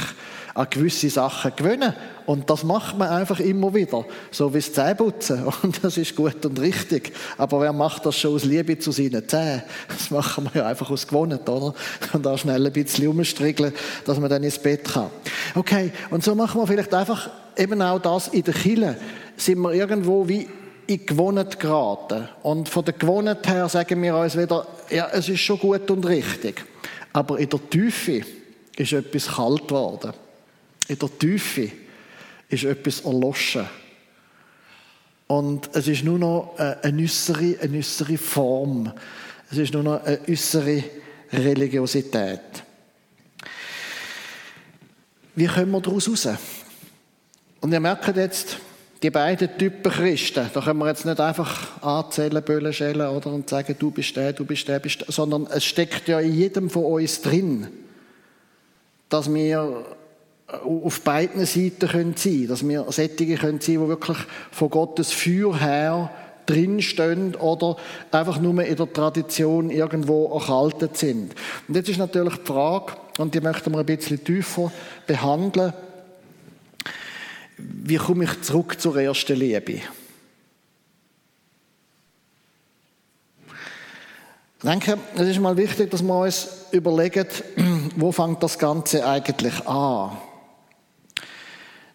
an 0.53 0.67
gewisse 0.69 1.09
Sachen 1.09 1.53
gewöhnen. 1.55 1.93
Und 2.25 2.49
das 2.49 2.63
macht 2.63 2.97
man 2.97 3.09
einfach 3.09 3.39
immer 3.39 3.73
wieder. 3.73 4.05
So 4.31 4.53
wie 4.53 4.59
das 4.59 4.73
Zähneputzen. 4.73 5.45
Und 5.63 5.83
das 5.83 5.97
ist 5.97 6.15
gut 6.15 6.45
und 6.45 6.59
richtig. 6.59 7.13
Aber 7.37 7.61
wer 7.61 7.73
macht 7.73 8.05
das 8.05 8.17
schon 8.17 8.35
aus 8.35 8.43
Liebe 8.43 8.77
zu 8.77 8.91
seinen 8.91 9.27
Zähnen? 9.27 9.63
Das 9.87 10.11
machen 10.11 10.49
wir 10.51 10.61
ja 10.61 10.67
einfach 10.67 10.89
aus 10.89 11.07
Gewohnheit, 11.07 11.47
oder? 11.49 11.73
Und 12.13 12.25
da 12.25 12.37
schnell 12.37 12.65
ein 12.65 12.73
bisschen 12.73 13.07
umstriegeln, 13.07 13.73
dass 14.05 14.19
man 14.19 14.29
dann 14.29 14.43
ins 14.43 14.59
Bett 14.59 14.85
kann. 14.85 15.09
Okay. 15.55 15.91
Und 16.09 16.23
so 16.23 16.35
machen 16.35 16.61
wir 16.61 16.67
vielleicht 16.67 16.93
einfach 16.93 17.29
eben 17.57 17.81
auch 17.81 17.99
das 17.99 18.27
in 18.29 18.43
der 18.43 18.53
Kille. 18.53 18.97
Sind 19.37 19.59
wir 19.59 19.73
irgendwo 19.73 20.27
wie 20.27 20.47
in 20.87 21.05
Gewohnheit 21.05 21.59
geraten. 21.59 22.27
Und 22.43 22.69
von 22.69 22.83
der 22.85 22.93
Gewohnheit 22.93 23.47
her 23.47 23.69
sagen 23.69 24.01
wir 24.01 24.15
uns 24.15 24.37
wieder, 24.37 24.67
ja, 24.89 25.07
es 25.11 25.29
ist 25.29 25.39
schon 25.39 25.59
gut 25.59 25.89
und 25.89 26.05
richtig. 26.05 26.63
Aber 27.13 27.39
in 27.39 27.49
der 27.49 27.69
Tiefe, 27.69 28.21
ist 28.77 28.93
etwas 28.93 29.27
kalt 29.27 29.67
geworden. 29.67 30.13
In 30.87 30.99
der 30.99 31.19
Tiefe 31.19 31.71
ist 32.49 32.63
etwas 32.63 33.01
erloschen. 33.01 33.65
Und 35.27 35.69
es 35.73 35.87
ist 35.87 36.03
nur 36.03 36.19
noch 36.19 36.55
eine 36.57 37.03
äußere, 37.03 37.57
eine 37.61 37.77
äußere 37.77 38.17
Form. 38.17 38.91
Es 39.49 39.57
ist 39.57 39.73
nur 39.73 39.83
noch 39.83 40.03
eine 40.03 40.19
äußere 40.27 40.83
Religiosität. 41.31 42.41
Wie 45.35 45.47
kommen 45.47 45.71
wir 45.71 45.81
daraus 45.81 46.09
raus? 46.09 46.27
Und 47.61 47.71
ihr 47.71 47.79
merkt 47.79 48.17
jetzt, 48.17 48.57
die 49.01 49.09
beiden 49.09 49.57
Typen 49.57 49.91
Christen, 49.91 50.49
da 50.53 50.61
können 50.61 50.79
wir 50.79 50.87
jetzt 50.87 51.05
nicht 51.05 51.19
einfach 51.19 51.81
anzählen, 51.81 52.43
Böllen 52.43 52.73
schellen 52.73 53.07
oder 53.07 53.31
und 53.31 53.49
sagen, 53.49 53.75
du 53.79 53.89
bist 53.89 54.15
der, 54.15 54.33
du 54.33 54.45
bist 54.45 54.67
der, 54.67 54.79
bist 54.79 55.01
der, 55.01 55.11
sondern 55.11 55.47
es 55.47 55.63
steckt 55.63 56.07
ja 56.07 56.19
in 56.19 56.33
jedem 56.33 56.69
von 56.69 56.83
uns 56.83 57.21
drin 57.21 57.67
dass 59.11 59.31
wir 59.31 59.85
auf 60.47 61.01
beiden 61.01 61.45
Seiten 61.45 61.87
sein 61.87 62.13
können, 62.13 62.47
dass 62.47 62.67
wir 62.67 62.91
Sättige 62.91 63.35
können 63.35 63.61
sein, 63.61 63.75
die 63.75 63.87
wirklich 63.87 64.17
von 64.51 64.69
Gottes 64.69 65.11
Feuer 65.11 65.59
her 65.59 66.09
drinstehen 66.45 67.35
oder 67.35 67.77
einfach 68.11 68.39
nur 68.39 68.63
in 68.63 68.75
der 68.75 68.91
Tradition 68.91 69.69
irgendwo 69.69 70.33
erkaltet 70.33 70.97
sind. 70.97 71.35
Und 71.67 71.75
jetzt 71.75 71.89
ist 71.89 71.99
natürlich 71.99 72.35
die 72.37 72.45
Frage, 72.45 72.93
und 73.19 73.35
die 73.35 73.41
möchten 73.41 73.71
wir 73.71 73.79
ein 73.79 73.85
bisschen 73.85 74.23
tiefer 74.23 74.71
behandeln, 75.05 75.73
wie 77.57 77.97
komme 77.97 78.23
ich 78.23 78.41
zurück 78.41 78.79
zur 78.79 78.97
ersten 78.97 79.37
Liebe? 79.37 79.81
Ich 84.63 84.69
denke, 84.69 84.97
es 85.15 85.27
ist 85.27 85.39
mal 85.39 85.57
wichtig, 85.57 85.89
dass 85.91 86.01
wir 86.01 86.19
uns 86.19 86.47
überlegen, 86.71 87.25
wo 87.95 88.11
fängt 88.11 88.41
das 88.43 88.57
Ganze 88.57 89.05
eigentlich 89.05 89.67
an? 89.67 90.17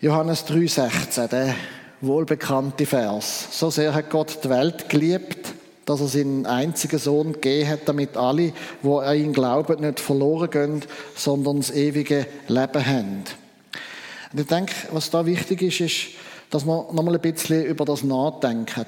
Johannes 0.01 0.47
3,16, 0.47 1.29
der 1.29 1.55
wohlbekannte 2.01 2.87
Vers. 2.87 3.49
So 3.51 3.71
sehr 3.71 3.95
hat 3.95 4.11
Gott 4.11 4.39
die 4.45 4.51
Welt 4.51 4.89
geliebt, 4.89 5.55
dass 5.85 6.01
er 6.01 6.09
seinen 6.09 6.47
einzigen 6.47 6.99
Sohn 6.99 7.33
gegeben 7.33 7.71
hat, 7.71 7.81
damit 7.87 8.17
alle, 8.17 8.53
wo 8.83 8.99
an 8.99 9.17
ihn 9.17 9.33
glauben, 9.33 9.81
nicht 9.81 10.01
verloren 10.01 10.51
gehen, 10.51 10.83
sondern 11.15 11.59
das 11.59 11.71
ewige 11.71 12.27
Leben 12.49 12.87
haben. 12.87 13.25
Und 14.33 14.41
ich 14.41 14.47
denke, 14.47 14.75
was 14.93 15.11
da 15.11 15.25
wichtig 15.25 15.63
ist, 15.63 15.81
ist, 15.81 16.07
dass 16.51 16.67
wir 16.67 16.89
nochmal 16.93 17.15
ein 17.15 17.21
bisschen 17.21 17.65
über 17.65 17.85
das 17.85 18.03
nachdenken 18.03 18.87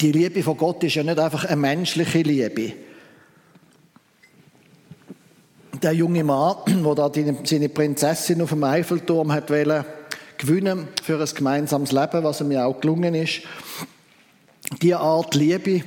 die 0.00 0.12
Liebe 0.12 0.42
von 0.42 0.56
Gott 0.56 0.82
ist 0.84 0.94
ja 0.94 1.02
nicht 1.02 1.18
einfach 1.18 1.44
eine 1.44 1.56
menschliche 1.56 2.22
Liebe. 2.22 2.72
Der 5.82 5.92
junge 5.92 6.22
Mann, 6.22 6.56
der 6.84 6.94
da 6.94 7.10
seine 7.42 7.68
Prinzessin 7.68 8.40
auf 8.40 8.50
dem 8.50 8.62
Eiffelturm 8.62 9.32
hat 9.32 9.50
wollen, 9.50 9.84
gewinnen 10.38 10.88
für 11.02 11.20
ein 11.20 11.28
gemeinsames 11.34 11.90
Leben, 11.90 12.22
was 12.22 12.40
ihm 12.40 12.52
ja 12.52 12.66
auch 12.66 12.80
gelungen 12.80 13.14
ist. 13.14 13.42
Diese 14.80 14.98
Art 14.98 15.34
Liebe 15.34 15.82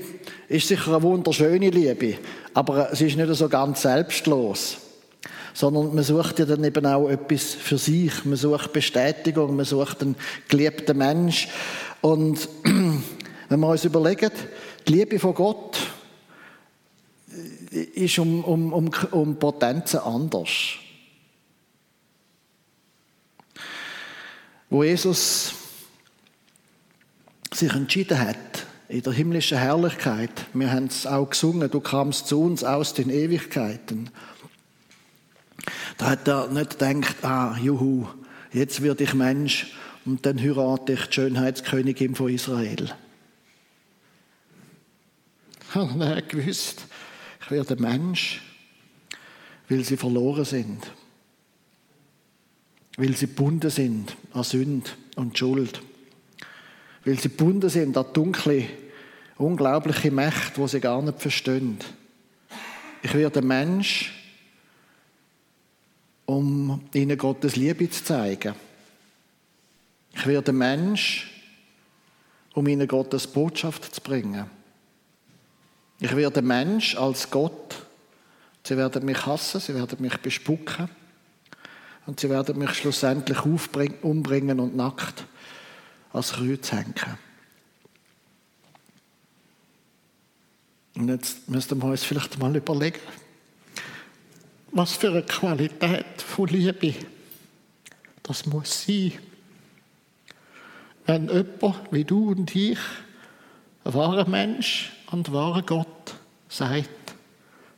ist 0.49 0.67
sicher 0.67 0.95
eine 0.95 1.03
wunderschöne 1.03 1.69
Liebe, 1.69 2.17
aber 2.53 2.91
es 2.91 2.99
ist 2.99 3.15
nicht 3.15 3.33
so 3.35 3.47
ganz 3.47 3.83
selbstlos. 3.83 4.77
Sondern 5.53 5.95
man 5.95 6.03
sucht 6.03 6.39
ja 6.39 6.45
dann 6.45 6.65
eben 6.65 6.85
auch 6.85 7.09
etwas 7.09 7.53
für 7.53 7.77
sich. 7.77 8.25
Man 8.25 8.35
sucht 8.35 8.73
Bestätigung, 8.73 9.55
man 9.55 9.63
sucht 9.63 10.01
einen 10.01 10.15
geliebten 10.49 10.97
Mensch. 10.97 11.47
Und 12.01 12.49
wenn 12.63 13.59
wir 13.59 13.67
uns 13.69 13.85
überlegen, 13.85 14.31
die 14.85 14.91
Liebe 14.91 15.19
von 15.19 15.33
Gott 15.33 15.77
ist 17.71 18.19
um, 18.19 18.43
um, 18.43 18.73
um, 18.73 18.91
um 19.11 19.39
Potenzen 19.39 19.99
anders. 19.99 20.51
Wo 24.69 24.83
Jesus 24.83 25.53
sich 27.53 27.73
entschieden 27.73 28.19
hat, 28.19 28.65
in 28.87 29.01
der 29.01 29.13
himmlischen 29.13 29.57
Herrlichkeit, 29.57 30.45
wir 30.53 30.71
haben 30.71 30.85
es 30.85 31.07
auch 31.07 31.29
gesungen, 31.29 31.71
du 31.71 31.79
kamst 31.79 32.27
zu 32.27 32.41
uns 32.41 32.63
aus 32.63 32.93
den 32.93 33.09
Ewigkeiten. 33.09 34.09
Da 35.97 36.11
hat 36.11 36.27
er 36.27 36.47
nicht 36.49 36.79
gedacht, 36.79 37.15
ah, 37.23 37.57
juhu, 37.57 38.07
jetzt 38.51 38.81
werde 38.81 39.03
ich 39.03 39.13
Mensch 39.13 39.73
und 40.05 40.25
dann 40.25 40.39
heirate 40.39 40.93
ich 40.93 41.05
die 41.07 41.13
Schönheitskönigin 41.13 42.15
von 42.15 42.29
Israel. 42.29 42.93
Und 45.73 45.99
er 45.99 46.17
hat 46.17 46.29
gewusst, 46.29 46.85
ich 47.45 47.51
werde 47.51 47.75
Mensch, 47.75 48.41
weil 49.69 49.83
sie 49.83 49.97
verloren 49.97 50.45
sind. 50.45 50.91
Weil 52.97 53.15
sie 53.15 53.27
gebunden 53.27 53.69
sind 53.69 54.17
an 54.33 54.43
Sünde 54.43 54.89
und 55.15 55.37
Schuld. 55.37 55.79
Weil 57.03 57.19
sie 57.19 57.29
gebunden 57.29 57.69
sind 57.69 57.95
an 57.97 58.07
dunkle, 58.13 58.67
unglaubliche 59.37 60.09
Mächte, 60.09 60.59
die 60.59 60.67
sie 60.67 60.79
gar 60.79 61.03
nicht 61.03 61.21
verstehen. 61.21 61.77
Ich 63.03 63.13
werde 63.13 63.43
Mensch, 63.43 64.11
um 66.25 66.81
ihnen 66.95 67.17
Gottes 67.17 67.55
Liebe 67.57 67.87
zu 67.91 68.03
zeigen. 68.03 68.55
Ich 70.15 70.25
werde 70.25 70.51
Mensch, 70.51 71.29
um 72.55 72.65
ihnen 72.67 72.87
Gottes 72.87 73.27
Botschaft 73.27 73.93
zu 73.93 74.01
bringen. 74.01 74.49
Ich 76.05 76.15
werde 76.15 76.43
Mensch 76.43 76.95
als 76.97 77.31
Gott. 77.31 77.83
Sie 78.61 78.77
werden 78.77 79.05
mich 79.05 79.25
hassen, 79.25 79.59
sie 79.59 79.73
werden 79.73 79.99
mich 79.99 80.15
bespucken. 80.17 80.87
Und 82.05 82.19
sie 82.19 82.29
werden 82.29 82.59
mich 82.59 82.75
schlussendlich 82.75 83.43
umbringen 84.03 84.59
und 84.59 84.75
nackt 84.75 85.25
als 86.13 86.33
Kreuz 86.33 86.71
hängen. 86.71 87.17
Und 90.95 91.09
jetzt 91.09 91.49
müssten 91.49 91.81
wir 91.81 91.87
uns 91.87 92.03
vielleicht 92.03 92.37
mal 92.37 92.55
überlegen, 92.55 92.99
was 94.73 94.97
für 94.97 95.09
eine 95.09 95.23
Qualität 95.23 96.21
von 96.21 96.47
Liebe 96.49 96.93
das 98.21 98.45
muss 98.45 98.85
sein. 98.85 99.13
Wenn 101.07 101.29
jemand 101.29 101.91
wie 101.91 102.03
du 102.03 102.29
und 102.29 102.55
ich, 102.55 102.77
ein 103.85 103.93
wahrer 103.95 104.29
Mensch, 104.29 104.91
und 105.11 105.31
wahrer 105.31 105.61
Gott 105.61 105.87
sagt, 106.57 107.15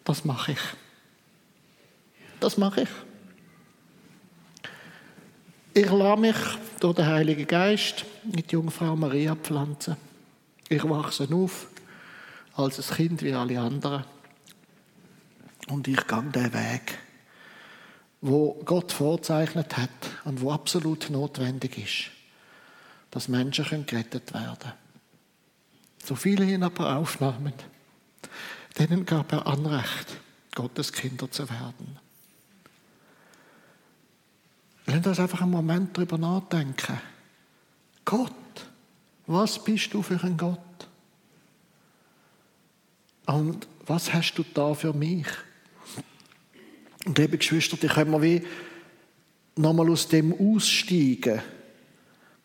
das 0.04 0.24
mache 0.26 0.54
ich. 0.54 0.60
Das 2.40 2.58
mache 2.58 2.82
ich. 2.82 2.90
Ich 5.74 5.92
lasse 5.92 6.22
mich 6.22 6.36
durch 6.80 6.96
den 6.96 7.06
Heiligen 7.06 7.48
Geist 7.48 8.06
mit 8.24 8.52
Jungfrau 8.52 8.96
Maria 8.96 9.36
pflanzen. 9.36 9.98
Ich 10.70 10.84
wachse 10.84 11.28
auf 11.32 11.68
als 12.56 12.80
ein 12.80 12.96
Kind 12.96 13.22
wie 13.22 13.34
alle 13.34 13.60
anderen. 13.60 14.04
Und 15.70 15.88
ich 15.88 16.08
gehe 16.08 16.24
den 16.24 16.54
Weg, 16.54 16.98
wo 18.22 18.54
Gott 18.66 18.92
vorzeichnet 18.92 19.78
hat 19.78 19.90
und 20.26 20.42
wo 20.42 20.52
absolut 20.52 21.10
notwendig 21.10 21.78
ist, 21.78 22.12
dass 23.12 23.28
Menschen 23.28 23.86
gerettet 23.86 24.34
werden 24.34 24.58
können. 24.60 24.74
So 26.04 26.16
viele 26.16 26.46
ihn 26.46 26.64
aber 26.64 26.96
aufnahmen, 26.96 27.54
denen 28.78 29.06
gab 29.06 29.32
er 29.32 29.48
Anrecht, 29.48 30.18
Gottes 30.56 30.92
Kinder 30.94 31.30
zu 31.32 31.50
werden. 31.50 32.00
Lass 34.86 35.06
uns 35.06 35.20
einfach 35.20 35.42
einen 35.42 35.52
Moment 35.52 35.98
darüber 35.98 36.18
nachdenken. 36.18 37.00
Gott, 38.06 38.32
was 39.26 39.64
bist 39.64 39.94
du 39.94 40.02
für 40.02 40.22
ein 40.24 40.38
Gott? 40.38 40.60
Und 43.26 43.68
was 43.86 44.14
hast 44.14 44.36
du 44.36 44.46
da 44.54 44.74
für 44.74 44.94
mich? 44.94 45.28
Und 47.06 47.18
liebe 47.18 47.38
Geschwister, 47.38 47.76
die 47.78 47.88
können 47.88 48.12
wir 48.12 48.22
wie 48.22 48.48
nochmal 49.56 49.90
aus 49.90 50.08
dem 50.08 50.34
aussteigen, 50.34 51.42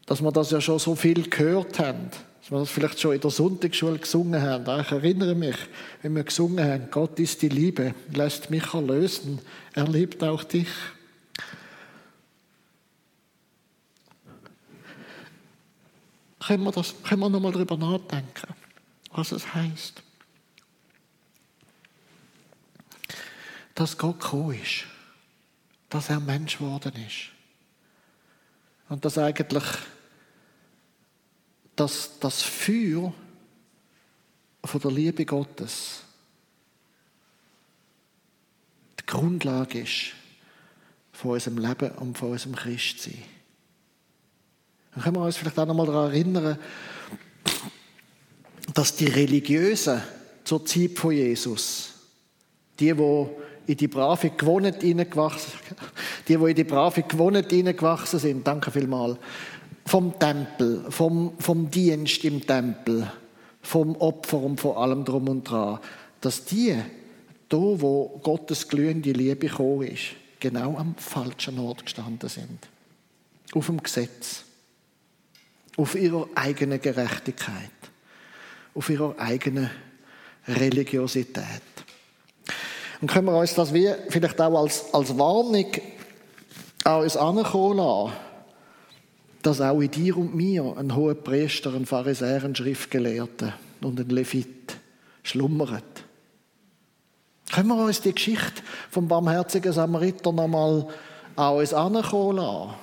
dass 0.07 0.21
wir 0.21 0.33
das 0.33 0.51
ja 0.51 0.61
schon 0.61 0.79
so 0.79 0.97
viel 0.97 1.29
gehört 1.29 1.79
haben, 1.79 2.11
dass 2.53 2.61
wir 2.63 2.67
vielleicht 2.67 3.01
schon 3.01 3.15
in 3.15 3.21
der 3.21 3.31
Sonntagsschule 3.31 3.99
gesungen 3.99 4.41
haben. 4.41 4.81
Ich 4.81 4.91
erinnere 4.91 5.35
mich, 5.35 5.57
wenn 6.03 6.15
wir 6.15 6.25
gesungen 6.25 6.65
haben, 6.65 6.91
Gott 6.91 7.19
ist 7.19 7.43
die 7.43 7.49
Liebe, 7.49 7.95
lässt 8.13 8.51
mich 8.51 8.75
erlösen, 8.75 9.41
er 9.75 9.89
liebt 9.89 10.23
auch 10.23 10.45
dich. 10.45 10.69
können 16.43 16.65
wir, 16.65 16.73
das, 16.73 16.95
können 17.03 17.21
wir 17.21 17.29
nochmal 17.31 17.53
darüber 17.53 17.77
nachdenken, 17.77 18.55
was 19.13 19.33
es 19.33 19.55
heißt. 19.55 20.03
Dass 23.75 23.97
Gott 23.97 24.21
gekommen 24.21 24.61
ist, 24.61 24.85
dass 25.89 26.11
er 26.11 26.21
Mensch 26.21 26.59
geworden 26.59 26.93
ist. 27.07 27.31
Und 28.89 29.05
dass 29.05 29.17
eigentlich 29.17 29.65
dass 31.83 32.13
das 32.21 32.43
Feuer 32.43 33.13
von 34.63 34.81
der 34.81 34.91
Liebe 34.93 35.27
Gottes 35.27 36.03
die 39.01 39.05
Grundlage 39.05 39.81
ist 39.81 40.13
von 41.11 41.33
unserem 41.33 41.59
Leben 41.59 41.91
und 41.97 42.17
von 42.17 42.31
unserem 42.31 42.55
Christsein. 42.55 43.19
Dann 44.95 45.03
können 45.03 45.17
wir 45.17 45.25
uns 45.25 45.37
vielleicht 45.37 45.59
auch 45.59 45.67
noch 45.67 45.75
mal 45.75 45.87
daran 45.87 46.13
erinnern, 46.13 46.57
dass 48.75 48.95
die 48.95 49.07
Religiösen 49.07 50.01
zur 50.45 50.65
Zeit 50.65 50.97
von 50.97 51.11
Jesus, 51.11 51.95
die, 52.79 52.95
die 52.95 53.27
in 53.67 53.77
die 53.77 53.89
brave 53.89 54.31
Gewohnheit 54.31 54.83
hineingewachsen, 54.83 55.55
die, 56.29 56.37
die 56.37 56.51
in 56.51 56.55
die 56.55 56.63
brave 56.63 57.03
Gewohnheit 57.03 57.51
hineingewachsen 57.51 58.21
sind, 58.21 58.47
danke 58.47 58.71
vielmals, 58.71 59.19
vom 59.85 60.19
Tempel, 60.19 60.85
vom, 60.91 61.33
vom 61.39 61.71
Dienst 61.71 62.25
im 62.25 62.47
Tempel, 62.47 63.11
vom 63.61 63.97
Opfer 63.97 64.39
und 64.39 64.61
von 64.61 64.77
allem 64.77 65.05
drum 65.05 65.29
und 65.29 65.45
dran, 65.45 65.79
dass 66.21 66.45
die, 66.45 66.77
da 67.49 67.57
wo 67.57 68.21
Gottes 68.23 68.69
glühende 68.69 69.13
Liebe 69.13 69.49
gekommen 69.49 69.83
ist, 69.83 70.15
genau 70.41 70.77
am 70.77 70.95
falschen 70.97 71.59
Ort 71.59 71.85
gestanden 71.85 72.29
sind. 72.29 72.59
Auf 73.55 73.67
dem 73.67 73.83
Gesetz 73.83 74.45
auf 75.77 75.95
ihrer 75.95 76.29
eigenen 76.35 76.81
Gerechtigkeit, 76.81 77.71
auf 78.75 78.91
ihrer 78.91 79.19
eigenen 79.19 79.71
Religiosität. 80.47 81.63
Und 83.01 83.11
können 83.11 83.27
wir 83.27 83.37
uns 83.37 83.55
das 83.55 83.73
wie 83.73 83.91
vielleicht 84.09 84.41
auch 84.41 84.61
als, 84.61 84.93
als 84.93 85.17
Warnung 85.19 85.67
an 86.85 87.03
uns 87.03 87.17
ankommen 87.17 87.79
lassen, 87.79 88.13
dass 89.43 89.61
auch 89.61 89.81
in 89.81 89.91
dir 89.91 90.17
und 90.17 90.35
mir 90.35 90.77
ein 90.77 90.95
hoher 90.95 91.15
Priester, 91.15 91.75
ein 91.75 91.87
Pharisäer, 91.87 92.45
ein 92.45 92.55
Schriftgelehrter 92.55 93.55
und 93.81 93.99
ein 93.99 94.09
Levit 94.09 94.79
schlummert. 95.23 96.05
Können 97.53 97.69
wir 97.69 97.85
uns 97.85 98.01
die 98.01 98.15
Geschichte 98.15 98.63
vom 98.91 99.09
barmherzigen 99.09 99.73
Samariter 99.73 100.33
nochmal 100.33 100.87
an 101.37 101.55
uns 101.55 101.75
ankommen 101.75 102.37
lassen? 102.37 102.75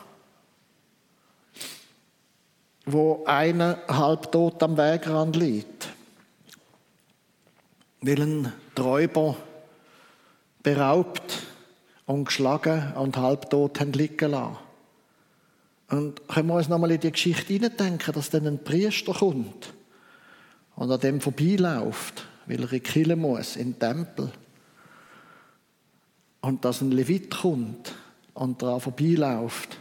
wo 2.92 3.24
einer 3.26 3.80
halbtot 3.88 4.62
am 4.64 4.78
Wegrand 4.78 5.36
liegt, 5.36 5.90
weil 8.02 8.22
ein 8.22 8.54
Räuber 8.78 9.36
beraubt 10.64 11.44
und 12.06 12.26
geschlagen 12.26 12.94
und 12.96 13.18
halbtot 13.18 13.80
liegen 13.96 14.32
lassen. 14.32 14.58
Und 15.90 16.28
können 16.28 16.48
wir 16.48 16.56
uns 16.56 16.70
nochmal 16.70 16.92
in 16.92 17.00
die 17.00 17.12
Geschichte 17.12 17.54
hineindenken, 17.54 18.14
dass 18.14 18.30
dann 18.30 18.46
ein 18.46 18.64
Priester 18.64 19.14
kommt 19.14 19.74
und 20.76 20.92
an 20.92 21.00
dem 21.00 21.20
vorbeiläuft, 21.20 22.26
weil 22.46 22.64
er 22.64 22.72
in 22.72 22.84
die 22.84 23.16
muss, 23.16 23.56
in 23.56 23.74
den 23.74 23.80
Tempel. 23.80 24.32
Und 26.42 26.64
dass 26.64 26.82
ein 26.82 26.92
Levit 26.92 27.32
kommt 27.32 27.94
und 28.36 28.62
daran 28.62 28.80
vorbeiläuft, 28.80 29.78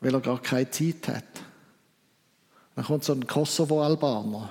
weil 0.00 0.14
er 0.14 0.20
gar 0.20 0.42
keine 0.42 0.70
Zeit 0.70 1.08
hat. 1.08 1.24
Dann 2.74 2.84
kommt 2.84 3.04
so 3.04 3.12
ein 3.12 3.26
Kosovo-Albaner. 3.26 4.50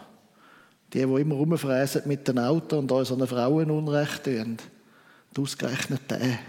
Die, 0.93 0.99
die 0.99 1.03
immer 1.03 1.35
rumfräsen 1.35 2.03
mit 2.05 2.27
den 2.27 2.39
Autos 2.39 2.79
und 2.79 2.91
unseren 2.91 3.27
Frauen 3.27 3.69
Unrecht 3.69 4.23
tun. 4.23 4.57
Und 5.29 5.39
ausgerechnet 5.39 6.09
der. 6.09 6.39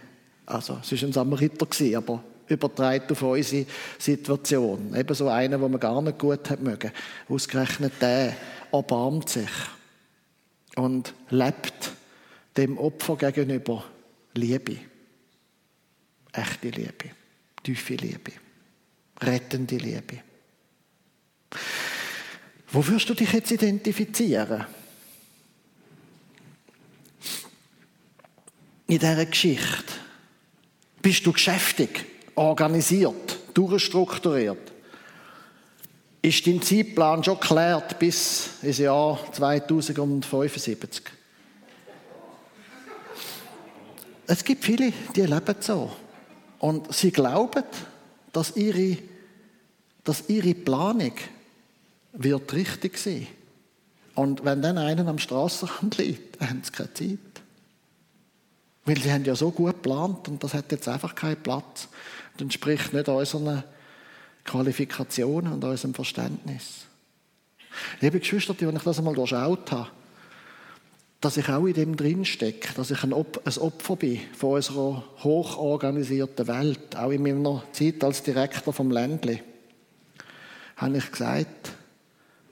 Also, 0.47 0.79
es 0.81 0.93
war 0.93 1.09
ein 1.09 1.13
Samariter, 1.13 1.67
aber 1.97 2.25
übertreibt 2.49 3.13
auf 3.13 3.23
unsere 3.23 3.67
Situation. 3.99 4.95
Eben 4.95 5.15
so 5.15 5.29
einer, 5.29 5.59
den 5.59 5.71
man 5.71 5.81
gar 5.81 6.01
nicht 6.03 6.19
gut 6.19 6.49
hat 6.51 6.61
mögen. 6.61 6.93
Ausgerechnet 7.29 7.93
der 8.01 8.37
erbarmt 8.73 9.29
sich 9.29 9.51
und 10.77 11.15
lebt 11.31 11.93
dem 12.57 12.79
Opfer 12.79 13.17
gegenüber 13.17 13.85
Liebe. 14.35 14.79
Echte 16.33 16.71
Liebe. 16.71 17.11
Tiefe 17.63 17.95
Liebe. 17.95 18.33
Rettende 19.21 19.77
Liebe. 19.77 20.23
Wo 22.71 22.87
wirst 22.87 23.09
du 23.09 23.15
dich 23.15 23.33
jetzt 23.33 23.51
identifizieren? 23.51 24.67
In 28.87 28.99
dieser 28.99 29.27
Geschichte. 29.27 29.95
Bist 31.01 31.25
du 31.27 31.33
geschäftig, 31.33 32.05
organisiert, 32.39 33.39
durchstrukturiert? 33.53 34.73
Ist 36.23 36.47
dein 36.47 36.63
Zeitplan 36.63 37.23
schon 37.23 37.39
geklärt 37.41 37.99
bis 37.99 38.51
ins 38.63 38.79
Jahr 38.79 39.19
2075? 39.33 41.03
Es 44.27 44.45
gibt 44.45 44.65
viele, 44.65 44.93
die 45.15 45.23
leben 45.23 45.57
so. 45.61 45.91
Und 46.59 46.93
sie 46.93 47.11
glauben, 47.11 47.65
dass 48.33 48.57
ihre, 48.57 48.99
dass 50.05 50.29
ihre 50.29 50.55
Planung 50.55 51.15
wird 52.13 52.53
richtig 52.53 52.99
sein. 52.99 53.27
Und 54.15 54.45
wenn 54.45 54.61
dann 54.61 54.79
einer 54.79 55.07
am 55.07 55.19
Strassenrand 55.19 55.99
liegt, 55.99 56.41
haben 56.41 56.63
sie 56.65 56.73
keine 56.73 56.93
Zeit. 56.95 57.19
Weil 58.85 58.99
sie 58.99 59.13
haben 59.13 59.25
ja 59.25 59.37
so 59.37 59.51
gut 59.51 59.75
geplant 59.75 60.29
und 60.29 60.43
das 60.43 60.55
hat 60.55 60.73
jetzt 60.73 60.89
einfach 60.89 61.15
keinen 61.15 61.43
Platz. 61.43 61.89
Entspricht 62.41 62.93
nicht 62.93 63.09
unseren 63.09 63.65
Qualifikationen 64.45 65.53
und 65.53 65.65
unserem 65.65 65.95
Verständnis. 65.95 66.87
Liebe 68.01 68.19
Geschwister, 68.19 68.55
wenn 68.59 68.77
ich 68.77 68.83
das 68.83 68.99
einmal 68.99 69.15
durchschaut 69.15 69.71
habe, 69.73 69.91
dass 71.21 71.37
ich 71.37 71.49
auch 71.49 71.67
in 71.67 71.75
dem 71.75 71.97
drinstecke, 71.97 72.75
dass 72.75 72.91
ich 72.91 73.03
ein, 73.03 73.13
Opfer 73.13 73.97
bin 73.97 74.21
von 74.37 74.55
unserer 74.55 75.03
hochorganisierten 75.23 76.47
Welt, 76.47 76.97
auch 76.97 77.11
in 77.11 77.23
meiner 77.23 77.65
Zeit 77.73 78.05
als 78.05 78.23
Direktor 78.23 78.73
vom 78.73 78.91
Ländli, 78.91 79.43
habe 80.77 80.97
ich 80.97 81.11
gesagt, 81.11 81.73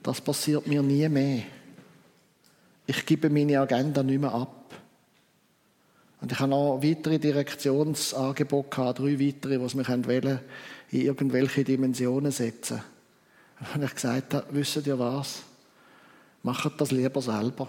das 0.03 0.19
passiert 0.19 0.67
mir 0.67 0.81
nie 0.81 1.07
mehr. 1.07 1.43
Ich 2.85 3.05
gebe 3.05 3.29
meine 3.29 3.59
Agenda 3.59 4.03
nicht 4.03 4.19
mehr 4.19 4.33
ab. 4.33 4.56
Und 6.19 6.31
ich 6.31 6.39
habe 6.39 6.49
noch 6.49 6.79
weitere 6.81 7.19
Direktionsangebote 7.19 8.93
drei 8.93 9.19
weitere, 9.19 9.59
die 9.59 9.77
mich 9.77 9.87
wollen, 9.87 10.39
in 10.89 11.01
irgendwelche 11.01 11.63
Dimensionen 11.63 12.31
setzen. 12.31 12.81
Und 13.73 13.83
ich 13.83 13.93
gesagt 13.93 14.33
habe, 14.33 14.47
wisst 14.51 14.87
ihr 14.87 14.97
was? 14.97 15.43
Macht 16.43 16.79
das 16.79 16.91
lieber 16.91 17.21
selber. 17.21 17.67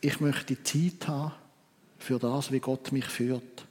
Ich 0.00 0.20
möchte 0.20 0.62
Zeit 0.62 1.06
haben 1.06 1.32
für 1.98 2.18
das, 2.18 2.50
wie 2.50 2.60
Gott 2.60 2.92
mich 2.92 3.06
führt. 3.06 3.66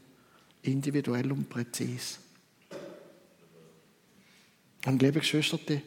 individuell 0.64 1.32
und 1.32 1.50
präzise. 1.50 2.18
Und 4.86 5.02
liebe 5.02 5.20
Geschwister, 5.20 5.58
wenn 5.68 5.82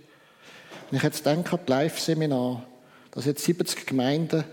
ich 0.92 1.03
jetzt 1.03 1.24
denke 1.27 1.53
an 1.53 1.61
das 1.64 1.68
Live-Seminar, 1.68 2.66
dass 3.11 3.27
jetzt 3.27 3.44
70 3.44 3.87
Gemeinden 3.87 4.44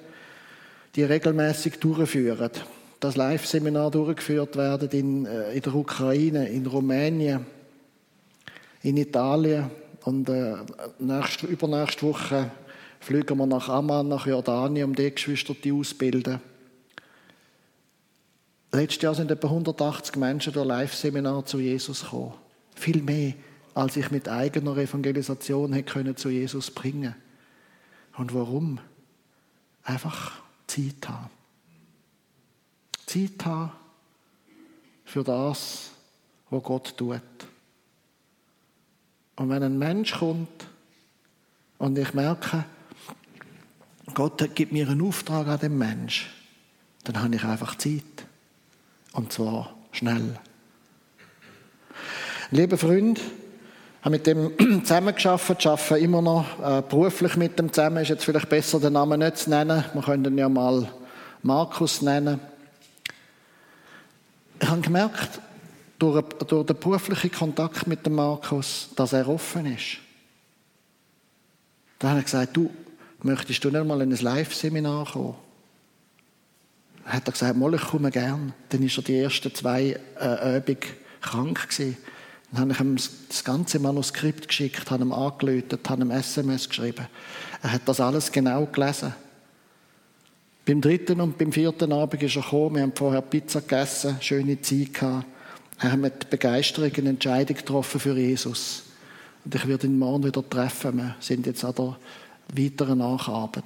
die 0.96 1.04
regelmäßig 1.04 1.80
durchführen, 1.80 2.52
das 3.02 3.16
Live-Seminar 3.16 3.90
durchgeführt 3.90 4.56
werden 4.56 4.90
in, 4.92 5.26
äh, 5.26 5.54
in 5.54 5.62
der 5.62 5.74
Ukraine, 5.74 6.48
in 6.48 6.66
Rumänien, 6.68 7.46
in 8.84 8.96
Italien 8.96 9.72
und 10.06 10.30
äh, 10.30 10.56
nächste, 11.00 11.48
übernächste 11.48 12.04
Woche 12.04 12.52
fliegen 13.00 13.38
wir 13.40 13.48
nach 13.48 13.70
Amman, 13.70 14.08
nach 14.08 14.28
Jordanien, 14.28 14.86
um 14.86 14.96
die 14.96 15.10
Geschwister 15.14 15.56
zu 15.60 15.80
ausbilden. 15.80 16.40
Letztes 18.72 19.02
Jahr 19.02 19.16
sind 19.16 19.32
etwa 19.32 19.48
180 19.48 20.16
Menschen 20.18 20.54
durch 20.54 20.68
Live-Seminar 20.68 21.46
zu 21.46 21.60
Jesus 21.60 22.04
gekommen. 22.04 22.36
Viel 22.76 23.02
mehr, 23.02 23.34
als 23.74 23.98
ich 23.98 24.12
mit 24.12 24.30
eigener 24.30 24.78
Evangelisation 24.78 25.74
hätte 25.74 25.92
können 25.92 26.16
zu 26.16 26.30
Jesus 26.30 26.70
bringen. 26.70 27.16
Und 28.16 28.34
warum? 28.36 28.80
Einfach 29.84 30.34
Zeit 30.68 31.08
haben. 31.08 31.41
Zeit 33.12 33.46
haben 33.46 33.72
für 35.04 35.24
das, 35.24 35.92
was 36.50 36.64
Gott 36.64 36.98
tut. 36.98 37.22
Und 39.36 39.50
wenn 39.50 39.64
ein 39.64 39.78
Mensch 39.78 40.14
kommt 40.14 40.66
und 41.78 41.98
ich 41.98 42.14
merke, 42.14 42.64
Gott 44.14 44.56
gibt 44.56 44.72
mir 44.72 44.88
einen 44.90 45.02
Auftrag 45.02 45.48
an 45.48 45.60
den 45.60 45.78
Mensch, 45.78 46.30
dann 47.04 47.22
habe 47.22 47.36
ich 47.36 47.44
einfach 47.44 47.76
Zeit. 47.76 48.04
Und 49.14 49.34
zwar 49.34 49.76
schnell. 49.92 50.40
Liebe 52.52 52.78
Freund, 52.78 53.20
habe 54.02 54.12
mit 54.12 54.28
dem 54.28 54.52
zusammengearbeitet, 54.84 55.66
arbeite 55.66 55.98
immer 56.00 56.22
noch 56.22 56.46
äh, 56.60 56.82
beruflich 56.82 57.36
mit 57.36 57.58
dem 57.60 57.72
zusammen. 57.72 57.98
Ist 57.98 58.10
jetzt 58.10 58.26
vielleicht 58.26 58.50
besser, 58.50 58.80
den 58.80 58.94
Namen 58.94 59.20
nicht 59.20 59.38
zu 59.38 59.50
nennen. 59.50 59.84
Wir 59.94 60.02
können 60.02 60.26
ihn 60.26 60.38
ja 60.38 60.50
mal 60.50 60.88
Markus 61.44 62.02
nennen. 62.02 62.40
Ich 64.62 64.70
habe 64.70 64.82
gemerkt, 64.82 65.42
durch, 65.98 66.24
den 66.66 66.78
beruflichen 66.78 67.32
Kontakt 67.32 67.88
mit 67.88 68.06
dem 68.06 68.14
Markus, 68.16 68.90
dass 68.96 69.14
er 69.14 69.28
offen 69.28 69.66
ist. 69.66 69.98
Dann 72.00 72.12
habe 72.12 72.20
ich 72.20 72.26
gesagt, 72.26 72.56
du, 72.56 72.72
möchtest 73.22 73.64
du 73.64 73.70
nicht 73.70 73.86
mal 73.86 74.02
in 74.02 74.12
ein 74.12 74.18
Live-Seminar 74.18 75.12
kommen? 75.12 75.36
Dann 77.04 77.14
hat 77.14 77.28
er 77.28 77.32
gesagt, 77.32 77.58
mal, 77.58 77.74
ich 77.74 77.82
komme 77.82 78.12
gern. 78.12 78.54
Dann 78.70 78.82
war 78.82 78.98
er 78.98 79.04
die 79.04 79.18
ersten 79.18 79.54
zwei 79.54 80.00
äh, 80.20 80.58
Übungen 80.58 80.80
krank 81.22 81.70
gewesen. 81.70 81.98
Dann 82.52 82.62
habe 82.62 82.72
ich 82.74 82.80
ihm 82.80 82.98
das 83.30 83.44
ganze 83.44 83.80
Manuskript 83.80 84.48
geschickt, 84.48 84.92
habe 84.92 85.04
ihm 85.04 85.14
angelötet, 85.14 85.90
habe 85.90 86.02
ihm 86.02 86.12
SMS 86.12 86.68
geschrieben. 86.68 87.08
Er 87.62 87.74
hat 87.74 87.82
das 87.86 88.00
alles 88.00 88.32
genau 88.32 88.66
gelesen. 88.66 89.14
Beim 90.66 90.80
dritten 90.80 91.20
und 91.22 91.38
beim 91.38 91.52
vierten 91.52 91.92
Abend 91.92 92.22
ist 92.22 92.36
er 92.36 92.44
gekommen. 92.44 92.76
Wir 92.76 92.84
haben 92.84 92.96
vorher 92.96 93.22
Pizza 93.22 93.62
gegessen, 93.62 94.18
schöne 94.22 94.62
Zeit 94.62 94.94
gehabt. 94.94 95.26
Er 95.80 95.92
hat 95.94 96.00
mit 96.00 96.30
Begeisterung 96.30 96.92
eine 96.96 97.10
Entscheidung 97.10 97.58
getroffen 97.58 98.00
für 98.00 98.16
Jesus. 98.16 98.84
Und 99.44 99.56
ich 99.56 99.68
werde 99.68 99.88
ihn 99.88 99.98
morgen 99.98 100.24
wieder 100.24 100.48
treffen. 100.48 100.98
Wir 100.98 101.16
sind 101.20 101.48
jetzt 101.48 101.66
an 101.66 101.74
der 101.76 101.98
weiteren 102.54 103.00
Nacharbeit. 103.00 103.64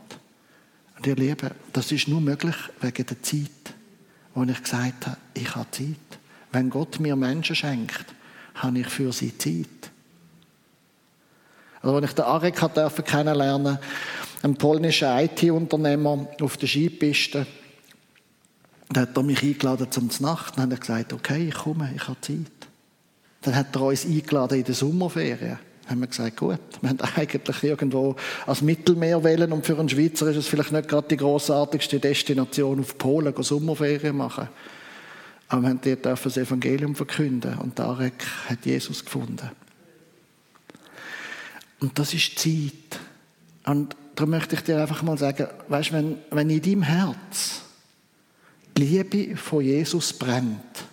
Und 0.96 1.08
ihr 1.08 1.18
Lieben, 1.18 1.52
das 1.74 1.92
ist 1.92 2.08
nur 2.08 2.22
möglich 2.22 2.56
wegen 2.80 3.06
der 3.06 3.22
Zeit, 3.22 3.50
wo 4.34 4.44
ich 4.44 4.64
gesagt 4.64 5.08
habe, 5.08 5.18
ich 5.34 5.54
habe 5.54 5.70
Zeit. 5.72 5.96
Wenn 6.54 6.70
Gott 6.70 7.02
mir 7.02 7.18
Menschen 7.18 7.58
schenkt, 7.58 8.06
habe 8.56 8.80
ich 8.80 8.88
für 8.88 9.12
sie 9.12 9.38
Zeit. 9.38 9.68
Also, 11.82 11.98
als 11.98 12.06
ich 12.06 12.16
den 12.16 12.26
Arek 12.26 12.56
kennenlernen 13.06 13.80
einen 14.46 14.56
polnischen 14.58 15.08
IT-Unternehmer 15.08 16.28
auf 16.40 16.58
der 16.58 16.68
Skipiste, 16.68 17.48
dann 18.90 19.02
hat 19.02 19.18
er 19.18 19.24
mich 19.24 19.42
eingeladen 19.42 19.92
zum 19.92 20.10
Nacht. 20.20 20.56
Dann 20.56 20.66
habe 20.66 20.76
ich 20.76 20.80
gesagt, 20.82 21.14
okay, 21.14 21.48
ich 21.48 21.56
komme, 21.56 21.92
ich 21.96 22.08
habe 22.08 22.22
Zeit. 22.22 22.38
Dann 23.42 23.56
hat 23.56 23.76
er 23.76 23.82
uns 23.82 24.06
eingeladen 24.06 24.60
in 24.60 24.64
der 24.64 24.76
Sommerferien. 24.76 25.58
Dann 25.82 25.90
haben 25.90 26.00
wir 26.02 26.08
gesagt, 26.08 26.38
gut, 26.38 26.60
wir 26.82 26.90
haben 26.90 27.00
eigentlich 27.16 27.64
irgendwo 27.64 28.16
als 28.46 28.62
Mittelmeer 28.62 29.24
wählen 29.24 29.52
und 29.52 29.66
für 29.66 29.80
einen 29.80 29.90
Schweizer 29.90 30.30
ist 30.30 30.38
es 30.38 30.48
vielleicht 30.48 30.72
nicht 30.72 30.90
gerade 30.90 31.08
die 31.08 31.18
großartigste 31.18 32.00
Destination 32.00 32.80
auf 32.80 33.00
Polen, 33.00 33.34
Sommerferien 33.42 34.16
machen. 34.16 34.48
Aber 35.48 35.64
wir 35.64 35.70
haben 35.70 35.82
dort 35.82 36.06
das 36.06 36.38
Evangelium 36.38 36.96
verkünden 36.96 37.58
und 37.58 37.76
Tarek 37.76 38.24
hat 38.48 38.64
Jesus 38.66 39.04
gefunden. 39.04 39.50
Und 41.80 41.98
das 41.98 42.14
ist 42.14 42.38
Zeit. 42.38 43.00
Und 43.66 43.96
darum 44.16 44.32
möchte 44.32 44.56
ich 44.56 44.62
dir 44.62 44.82
einfach 44.82 45.04
mal 45.04 45.18
sagen, 45.18 45.48
weißt, 45.68 45.92
wenn, 45.92 46.18
wenn 46.32 46.50
in 46.50 46.62
deinem 46.62 46.84
Herz 46.84 47.62
die 48.78 48.84
Liebe 48.84 49.38
von 49.38 49.64
Jesus 49.64 50.14
brennt, 50.14 50.86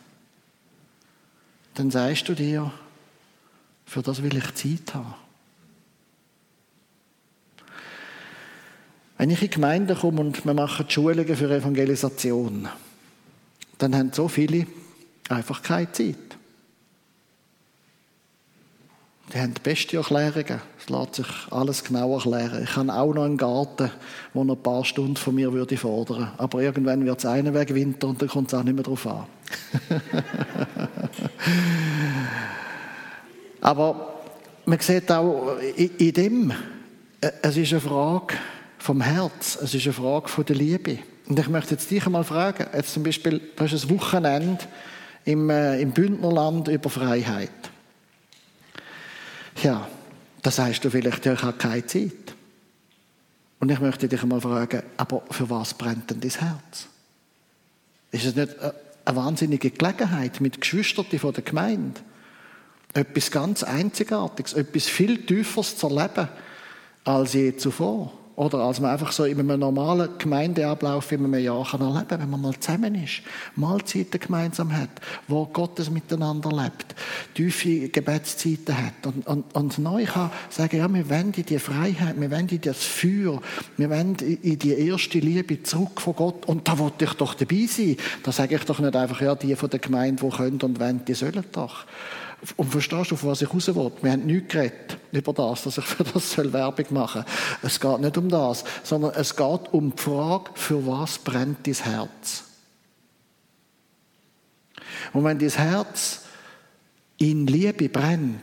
dann 1.75 1.91
sagst 1.91 2.29
du 2.29 2.35
dir, 2.35 2.71
für 3.87 4.03
das 4.03 4.23
will 4.23 4.37
ich 4.37 4.55
Zeit 4.55 4.95
haben. 4.95 5.15
Wenn 9.19 9.31
ich 9.31 9.43
in 9.43 9.51
Gemeinden 9.51 9.97
komme 9.97 10.21
und 10.21 10.45
wir 10.45 10.55
machen 10.55 10.89
Schulungen 10.91 11.37
für 11.37 11.49
Evangelisation, 11.55 12.69
dann 13.79 13.95
haben 13.95 14.13
so 14.13 14.29
viele 14.29 14.67
einfach 15.29 15.63
keine 15.63 15.93
Zeit. 15.93 16.32
Die 19.33 19.39
haben 19.41 19.55
die 19.55 19.63
beste 19.63 19.97
Erklärungen. 19.97 20.61
Es 20.79 20.91
lässt 20.91 21.15
sich 21.15 21.27
alles 21.51 21.83
genau 21.85 22.15
erklären. 22.15 22.65
Ich 22.65 22.77
habe 22.77 22.93
auch 22.93 23.15
noch 23.15 23.25
einen 23.25 23.39
Garten, 23.39 23.91
der 24.35 24.43
ein 24.43 24.63
paar 24.63 24.85
Stunden 24.85 25.17
von 25.17 25.35
mir 25.35 25.53
würde 25.53 25.77
fordern. 25.79 26.33
Aber 26.37 26.61
irgendwann 26.61 27.05
wird 27.07 27.19
es 27.19 27.25
einen 27.25 27.55
Weg 27.55 27.75
Winter 27.75 28.09
und 28.09 28.21
dann 28.21 28.29
kommt 28.29 28.49
es 28.49 28.55
auch 28.59 28.63
nicht 28.63 28.75
mehr 28.75 28.85
drauf 28.85 29.07
an. 29.07 29.25
Aber 33.63 34.21
man 34.67 34.79
sieht 34.81 35.11
auch 35.11 35.57
in 35.77 36.13
dem, 36.13 36.51
äh, 37.21 37.31
es 37.41 37.57
ist 37.57 37.73
eine 37.73 37.81
Frage 37.81 38.35
vom 38.79 39.01
Herz, 39.01 39.59
es 39.63 39.73
ist 39.75 39.85
eine 39.87 39.95
Frage 39.95 40.29
von 40.29 40.45
der 40.45 40.57
Liebe. 40.57 40.99
Und 41.27 41.39
ich 41.39 41.49
möchte 41.49 41.71
jetzt 41.71 41.91
dich 41.91 42.05
einmal 42.05 42.25
fragen, 42.25 42.67
jetzt 42.75 42.93
zum 42.93 43.03
Beispiel, 43.03 43.41
du 43.57 43.65
hast 43.65 43.73
ein 43.73 43.91
Wochenende 43.91 44.65
im, 45.25 45.49
äh, 45.49 45.81
im 45.81 45.93
Bündnerland 45.93 46.69
über 46.69 46.91
Freiheit. 46.91 47.51
Ja, 49.63 49.89
das 50.43 50.59
heißt 50.59 50.85
du 50.85 50.91
vielleicht, 50.91 51.25
ich 51.27 51.43
habe 51.43 51.59
keine 51.59 51.87
Zeit. 51.87 52.35
Und 53.61 53.71
ich 53.71 53.81
möchte 53.81 54.09
dich 54.09 54.23
einmal 54.23 54.41
fragen, 54.41 54.83
aber 54.97 55.23
für 55.31 55.49
was 55.49 55.75
brennt 55.75 56.11
denn 56.11 56.21
dein 56.21 56.31
Herz? 56.31 56.89
Ist 58.11 58.27
es 58.27 58.35
nicht 58.35 58.57
eine 58.59 59.17
wahnsinnige 59.17 59.71
Gelegenheit 59.71 60.41
mit 60.41 60.61
Geschwistern 60.61 61.07
von 61.19 61.33
der 61.33 61.45
Gemeinde? 61.45 62.01
Etwas 62.93 63.31
ganz 63.31 63.63
Einzigartiges, 63.63 64.53
etwas 64.55 64.87
viel 64.87 65.25
Tieferes 65.25 65.77
zu 65.77 65.89
erleben 65.89 66.29
als 67.05 67.33
je 67.33 67.57
zuvor. 67.57 68.13
Oder 68.35 68.61
als 68.61 68.81
man 68.81 68.91
einfach 68.91 69.13
so 69.13 69.25
in 69.25 69.39
einem 69.39 69.61
normalen 69.61 70.09
Gemeindeablauf 70.17 71.13
in 71.13 71.25
einem 71.25 71.43
Jahr 71.43 71.67
kann 71.71 71.83
erleben 71.83 72.09
kann, 72.09 72.21
wenn 72.23 72.31
man 72.31 72.41
mal 72.41 72.59
zusammen 72.59 72.95
ist, 72.95 73.21
Mahlzeiten 73.57 74.19
gemeinsam 74.19 74.75
hat, 74.75 74.89
wo 75.29 75.45
Gottes 75.45 75.91
miteinander 75.91 76.51
lebt, 76.51 76.95
tiefe 77.35 77.91
Gebetszeiten 77.91 78.75
hat 78.77 79.07
und, 79.07 79.27
und, 79.27 79.55
und 79.55 79.79
neu 79.79 80.07
kann 80.07 80.31
sagen, 80.49 80.79
ja, 80.79 80.93
wir 80.93 81.11
wollen 81.11 81.35
in 81.37 81.45
die 81.45 81.59
Freiheit, 81.59 82.19
wir 82.19 82.31
wollen 82.31 82.49
in 82.49 82.61
das 82.63 82.83
Feuer, 82.83 83.41
wir 83.77 83.91
wollen 83.91 84.17
in 84.17 84.59
die 84.59 84.73
erste 84.73 85.19
Liebe 85.19 85.63
zurück 85.63 86.01
von 86.01 86.17
Gott 86.17 86.47
und 86.47 86.67
da 86.67 86.79
wollte 86.79 87.05
ich 87.05 87.13
doch 87.13 87.35
dabei 87.35 87.67
sein. 87.69 87.97
Da 88.23 88.33
sage 88.33 88.55
ich 88.55 88.65
doch 88.65 88.79
nicht 88.79 88.97
einfach, 88.97 89.21
ja, 89.21 89.35
die 89.35 89.55
von 89.57 89.69
der 89.69 89.79
Gemeinde, 89.79 90.25
die 90.25 90.37
können 90.37 90.61
und 90.63 90.81
wollen, 90.81 91.05
die 91.05 91.15
sollen 91.15 91.45
doch. 91.53 91.85
Und 92.57 92.71
verstehst 92.71 93.11
du, 93.11 93.15
auf 93.15 93.25
was 93.25 93.43
ich 93.43 93.53
raus 93.53 93.69
will? 93.69 93.93
Wir 94.03 94.13
haben 94.13 94.27
nichts 94.27 94.53
geredet 94.53 94.99
über 95.13 95.33
das, 95.33 95.63
dass 95.63 95.79
ich 95.79 95.85
für 95.85 96.03
das 96.03 96.37
Werbung 96.53 96.87
machen 96.91 97.25
soll. 97.25 97.71
Es 97.71 97.79
geht 97.79 98.01
nicht 98.01 98.19
um 98.19 98.29
das, 98.29 98.65
sondern 98.83 99.13
es 99.15 99.37
geht 99.37 99.73
um 99.73 99.95
die 99.95 100.03
Frage, 100.03 100.51
für 100.55 100.85
was 100.87 101.19
brennt 101.19 101.67
dein 101.67 101.75
Herz? 101.75 102.45
Und 105.13 105.25
wenn 105.25 105.39
dein 105.39 105.51
Herz 105.51 106.23
in 107.19 107.47
Liebe 107.47 107.89
brennt, 107.89 108.41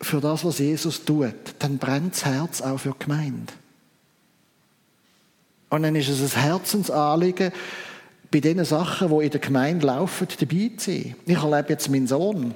für 0.00 0.20
das, 0.20 0.44
was 0.44 0.58
Jesus 0.58 1.04
tut, 1.04 1.34
dann 1.58 1.78
brennt 1.78 2.14
das 2.14 2.24
Herz 2.24 2.62
auch 2.62 2.78
für 2.78 2.92
die 2.92 3.04
Gemeinde. 3.04 3.52
Und 5.68 5.82
dann 5.82 5.94
ist 5.94 6.08
es 6.08 6.34
ein 6.34 6.42
Herzensanliegen, 6.42 7.52
bei 8.30 8.40
den 8.40 8.64
Sachen, 8.64 9.08
die 9.08 9.24
in 9.24 9.30
der 9.30 9.40
Gemeinde 9.40 9.86
laufen, 9.86 10.28
dabei 10.38 10.70
zu 10.76 10.90
sein. 10.90 11.16
Ich 11.26 11.36
erlebe 11.36 11.70
jetzt 11.70 11.88
meinen 11.88 12.06
Sohn, 12.06 12.54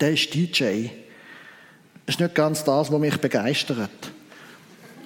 der 0.00 0.12
ist 0.12 0.32
DJ. 0.34 0.88
Das 2.06 2.16
ist 2.16 2.20
nicht 2.20 2.34
ganz 2.34 2.64
das, 2.64 2.90
was 2.90 3.00
mich 3.00 3.16
begeistert. 3.18 3.90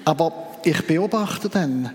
Aber 0.04 0.58
ich 0.64 0.82
beobachte 0.86 1.48
dann, 1.48 1.90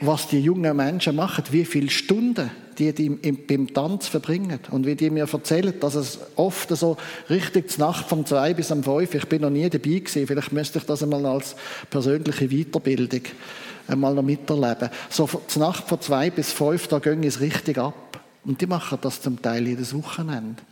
was 0.00 0.28
die 0.28 0.40
jungen 0.40 0.76
Menschen 0.76 1.16
machen, 1.16 1.44
wie 1.50 1.64
viele 1.64 1.90
Stunden 1.90 2.50
die, 2.78 2.92
die 2.94 3.06
im, 3.06 3.46
beim 3.46 3.72
Tanz 3.72 4.08
verbringen. 4.08 4.58
Und 4.70 4.86
wie 4.86 4.94
die 4.94 5.10
mir 5.10 5.28
erzählen, 5.30 5.74
dass 5.78 5.94
es 5.94 6.18
oft 6.36 6.70
so 6.70 6.96
richtig 7.28 7.70
zur 7.70 7.86
Nacht 7.86 8.08
von 8.08 8.24
zwei 8.24 8.54
bis 8.54 8.70
um 8.70 8.82
fünf, 8.82 9.14
ich 9.14 9.26
bin 9.26 9.42
noch 9.42 9.50
nie 9.50 9.68
dabei 9.68 9.98
gewesen, 9.98 10.26
vielleicht 10.26 10.52
müsste 10.52 10.78
ich 10.78 10.84
das 10.84 11.02
einmal 11.02 11.26
als 11.26 11.54
persönliche 11.90 12.48
Weiterbildung 12.48 13.22
einmal 13.90 14.14
noch 14.14 14.22
miterleben. 14.22 14.90
So 15.08 15.28
zur 15.46 15.62
Nacht 15.62 15.88
von 15.88 16.00
zwei 16.00 16.30
bis 16.30 16.52
fünf, 16.52 16.88
da 16.88 16.98
ging 16.98 17.24
es 17.24 17.40
richtig 17.40 17.78
ab. 17.78 18.20
Und 18.44 18.60
die 18.60 18.66
machen 18.66 18.98
das 19.02 19.20
zum 19.20 19.40
Teil 19.42 19.66
jedes 19.66 19.94
Wochenende. 19.94 20.62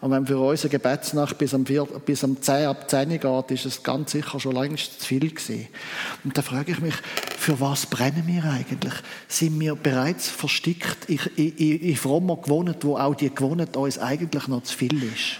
Und 0.00 0.12
wenn 0.12 0.26
für 0.26 0.38
uns 0.38 0.62
eine 0.62 0.70
Gebetsnacht 0.70 1.38
bis 1.38 1.54
am, 1.54 1.66
4, 1.66 1.84
bis 1.84 2.22
am 2.22 2.40
10 2.40 2.66
ab 2.66 2.88
10 2.88 3.18
geht, 3.18 3.50
ist 3.50 3.66
es 3.66 3.82
ganz 3.82 4.12
sicher 4.12 4.38
schon 4.38 4.54
längst 4.54 5.00
zu 5.00 5.06
viel 5.06 5.28
gewesen. 5.28 5.66
Und 6.22 6.38
da 6.38 6.42
frage 6.42 6.70
ich 6.70 6.80
mich, 6.80 6.94
für 7.36 7.58
was 7.60 7.86
brennen 7.86 8.22
wir 8.26 8.44
eigentlich? 8.44 8.94
Sind 9.26 9.58
wir 9.58 9.74
bereits 9.74 10.28
verstickt 10.28 11.06
in, 11.06 11.18
in, 11.36 11.80
in 11.80 11.96
frommer 11.96 12.36
Gewohnheit, 12.36 12.84
wo 12.84 12.96
auch 12.96 13.16
die 13.16 13.34
Gewohnheit 13.34 13.76
uns 13.76 13.98
eigentlich 13.98 14.46
noch 14.46 14.62
zu 14.62 14.76
viel 14.76 15.02
ist? 15.02 15.38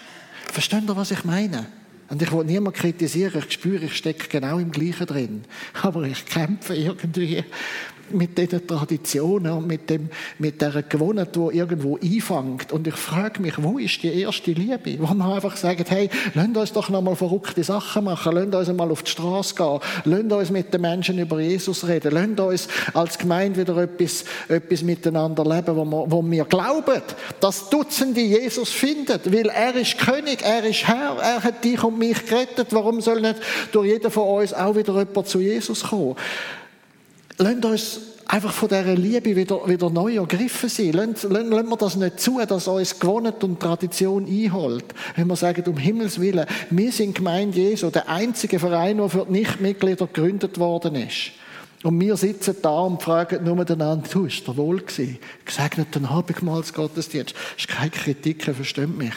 Versteht 0.52 0.88
ihr, 0.88 0.96
was 0.96 1.12
ich 1.12 1.24
meine? 1.24 1.66
Und 2.10 2.22
ich 2.22 2.32
will 2.32 2.44
niemand 2.44 2.76
kritisieren, 2.76 3.42
ich 3.46 3.52
spüre, 3.52 3.84
ich 3.84 3.96
stecke 3.96 4.28
genau 4.28 4.58
im 4.58 4.70
Gleichen 4.70 5.06
drin. 5.06 5.44
Aber 5.82 6.04
ich 6.04 6.24
kämpfe 6.24 6.74
irgendwie 6.74 7.44
mit 8.12 8.36
diesen 8.38 8.66
Traditionen 8.66 9.52
und 9.52 9.66
mit, 9.66 9.90
dem, 9.90 10.08
mit 10.38 10.60
dieser 10.60 10.82
Gewohnheit, 10.82 11.34
die 11.34 11.56
irgendwo 11.56 11.98
einfängt. 11.98 12.72
Und 12.72 12.86
ich 12.86 12.94
frage 12.94 13.40
mich, 13.40 13.54
wo 13.62 13.78
ist 13.78 14.02
die 14.02 14.20
erste 14.20 14.52
Liebe? 14.52 14.98
Wo 14.98 15.12
man 15.14 15.32
einfach 15.32 15.56
sagt, 15.56 15.90
hey, 15.90 16.08
lasst 16.34 16.56
uns 16.56 16.72
doch 16.72 16.88
noch 16.88 17.02
mal 17.02 17.16
verrückte 17.16 17.62
Sachen 17.64 18.04
machen, 18.04 18.34
lasst 18.34 18.68
uns 18.68 18.78
mal 18.78 18.90
auf 18.90 19.02
die 19.02 19.10
Straße 19.10 19.54
gehen, 19.54 19.80
lasst 20.04 20.32
uns 20.32 20.50
mit 20.50 20.72
den 20.72 20.80
Menschen 20.80 21.18
über 21.18 21.40
Jesus 21.40 21.86
reden, 21.86 22.12
lasst 22.12 22.40
uns 22.40 22.68
als 22.94 23.18
Gemeinde 23.18 23.60
wieder 23.60 23.76
etwas, 23.78 24.24
etwas 24.48 24.82
miteinander 24.82 25.44
leben, 25.44 25.76
wo 25.76 25.84
wir, 25.84 26.10
wo 26.10 26.30
wir 26.30 26.44
glauben, 26.44 27.02
dass 27.40 27.70
Dutzende 27.70 28.20
Jesus 28.20 28.70
finden, 28.70 29.20
weil 29.26 29.48
er 29.48 29.74
ist 29.76 29.98
König, 29.98 30.42
er 30.42 30.64
ist 30.64 30.86
Herr, 30.86 31.16
er 31.20 31.42
hat 31.42 31.64
dich 31.64 31.82
und 31.82 31.98
mich 31.98 32.26
gerettet. 32.26 32.68
Warum 32.70 33.00
soll 33.00 33.20
nicht 33.20 33.36
durch 33.72 33.88
jeden 33.88 34.10
von 34.10 34.40
uns 34.40 34.54
auch 34.54 34.76
wieder 34.76 34.96
jemand 34.98 35.28
zu 35.28 35.40
Jesus 35.40 35.84
kommen? 35.84 36.16
Lasst 37.38 37.64
uns 37.64 38.00
einfach 38.26 38.52
von 38.52 38.68
dieser 38.68 38.94
Liebe 38.94 39.34
wieder, 39.34 39.66
wieder 39.66 39.90
neu 39.90 40.16
ergriffen 40.16 40.68
sein. 40.68 40.92
Lasst, 40.92 41.24
lassen 41.24 41.68
wir 41.68 41.76
das 41.76 41.96
nicht 41.96 42.20
zu, 42.20 42.40
dass 42.46 42.68
uns 42.68 42.98
Gewohnheit 42.98 43.42
und 43.42 43.58
Tradition 43.60 44.26
einholt. 44.26 44.84
Wenn 45.16 45.28
wir 45.28 45.36
sagen, 45.36 45.64
um 45.66 45.76
Himmels 45.76 46.20
Willen, 46.20 46.46
wir 46.70 46.92
sind 46.92 47.14
Gemeinde 47.14 47.58
Jesu, 47.58 47.90
der 47.90 48.08
einzige 48.08 48.58
Verein, 48.58 48.98
der 48.98 49.08
für 49.08 49.24
die 49.24 49.32
Nichtmitglieder 49.32 50.06
gegründet 50.06 50.58
worden 50.58 50.94
ist. 50.96 51.32
Und 51.84 52.00
wir 52.00 52.16
sitzen 52.16 52.56
da 52.60 52.80
und 52.80 53.00
fragen 53.00 53.44
nur 53.44 53.54
miteinander, 53.54 54.08
du, 54.10 54.24
ist 54.24 54.46
der 54.46 54.56
wohl 54.56 54.80
gewesen? 54.80 55.18
Gesegneten 55.44 56.06
Abendmahlsgottesdienst. 56.06 57.34
Das 57.34 57.56
ist 57.56 57.68
keine 57.68 57.90
Kritik, 57.90 58.42
versteht 58.42 58.96
mich. 58.96 59.14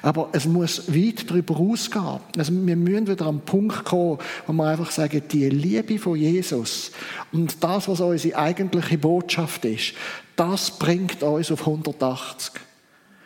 Aber 0.00 0.28
es 0.32 0.46
muss 0.46 0.94
weit 0.94 1.28
darüber 1.28 1.56
ausgehen. 1.56 2.20
Also 2.36 2.52
wir 2.52 2.76
müssen 2.76 3.08
wieder 3.08 3.26
an 3.26 3.38
den 3.38 3.44
Punkt 3.44 3.84
kommen, 3.84 4.18
wo 4.46 4.52
wir 4.52 4.64
einfach 4.64 4.92
sagen, 4.92 5.22
die 5.30 5.48
Liebe 5.48 5.98
von 5.98 6.16
Jesus 6.16 6.92
und 7.32 7.62
das, 7.64 7.88
was 7.88 8.00
unsere 8.00 8.38
eigentliche 8.38 8.98
Botschaft 8.98 9.64
ist, 9.64 9.94
das 10.36 10.78
bringt 10.78 11.22
uns 11.22 11.50
auf 11.50 11.66
180. 11.66 12.52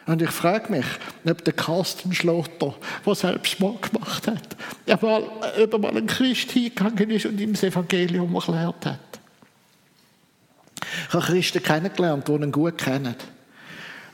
Und 0.08 0.22
ich 0.22 0.30
frage 0.30 0.72
mich, 0.72 0.86
ob 1.28 1.44
der 1.44 1.52
Carsten 1.52 2.14
Schlotter, 2.14 2.74
der 3.04 3.14
selbst 3.14 3.60
mal 3.60 3.74
gemacht 3.76 4.26
hat, 4.26 4.56
ob 4.86 5.02
er 5.02 5.78
mal 5.78 5.94
ein 5.94 6.06
Christ 6.06 6.50
hingegangen 6.52 7.10
ist 7.10 7.26
und 7.26 7.38
ihm 7.38 7.52
das 7.52 7.62
Evangelium 7.62 8.34
erklärt 8.34 8.86
hat. 8.86 8.98
Ich 11.08 11.12
habe 11.12 11.26
Christen 11.26 11.62
kennengelernt, 11.62 12.26
die 12.26 12.32
ihn 12.32 12.50
gut 12.50 12.78
kennen. 12.78 13.16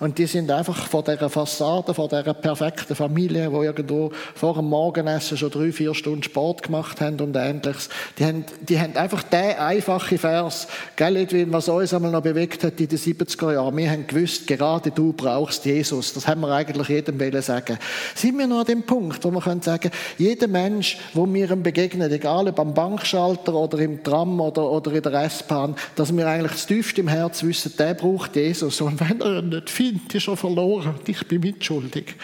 Und 0.01 0.19
die 0.19 0.27
sind 0.27 0.51
einfach 0.51 0.89
vor 0.89 1.05
dieser 1.05 1.31
Fassade, 1.31 1.95
vor 1.95 2.09
dieser 2.09 2.35
perfekten 2.35 2.97
Familie, 2.97 3.53
wo 3.53 3.63
irgendwo 3.63 4.11
vor 4.35 4.55
dem 4.55 4.67
Morgenessen 4.67 5.37
schon 5.37 5.51
drei, 5.51 5.71
vier 5.71 5.95
Stunden 5.95 6.23
Sport 6.23 6.65
gemacht 6.65 7.01
haben 7.01 7.21
und 7.21 7.37
ähnliches. 7.37 7.89
Die 8.19 8.25
haben, 8.25 8.45
die 8.69 8.79
haben 8.79 8.97
einfach 8.97 9.23
den 9.23 9.57
einfachen 9.57 10.19
Vers, 10.19 10.67
gell, 10.97 11.17
Edwin, 11.17 11.53
was 11.53 11.69
uns 11.69 11.95
einmal 11.95 12.11
noch 12.11 12.23
bewegt 12.23 12.65
hat 12.65 12.81
in 12.81 12.89
den 12.89 12.99
70er 12.99 13.53
Jahren. 13.53 13.77
Wir 13.77 13.91
haben 13.91 14.07
gewusst, 14.07 14.47
gerade 14.47 14.91
du 14.91 15.13
brauchst 15.13 15.65
Jesus. 15.65 16.13
Das 16.13 16.27
haben 16.27 16.41
wir 16.41 16.53
eigentlich 16.53 16.89
jedem 16.89 17.21
wollen 17.21 17.43
sagen. 17.43 17.79
Sind 18.15 18.37
wir 18.37 18.47
noch 18.47 18.61
an 18.61 18.67
dem 18.67 18.83
Punkt, 18.83 19.25
wo 19.25 19.31
wir 19.31 19.41
können 19.41 19.63
sagen, 19.63 19.91
jeder 20.19 20.49
Mensch, 20.49 20.99
wo 21.13 21.25
mir 21.25 21.51
ihm 21.51 21.63
begegnet, 21.63 22.11
egal 22.11 22.49
ob 22.49 22.59
am 22.59 22.75
Bankschalter 22.75 23.55
oder 23.55 23.79
im 23.79 24.03
Tram 24.03 24.41
oder, 24.41 24.69
oder 24.71 24.93
in 24.93 25.03
der 25.03 25.13
S-Bahn, 25.25 25.77
dass 25.95 26.15
wir 26.15 26.27
eigentlich 26.27 26.53
das 26.53 26.67
tiefste 26.67 27.01
im 27.01 27.09
Herz 27.09 27.43
wissen, 27.45 27.73
der 27.79 27.95
braucht 27.95 28.35
Jesus. 28.35 28.81
Und 28.81 28.99
wenn 29.01 29.21
er 29.21 29.39
ihn 29.39 29.51
nicht 29.51 29.71
findet, 29.71 29.94
Kind 29.95 30.13
ist 30.13 30.27
er 30.27 30.37
verloren 30.37 30.97
ich 31.07 31.25
bin 31.29 31.41
mitschuldig, 31.41 32.17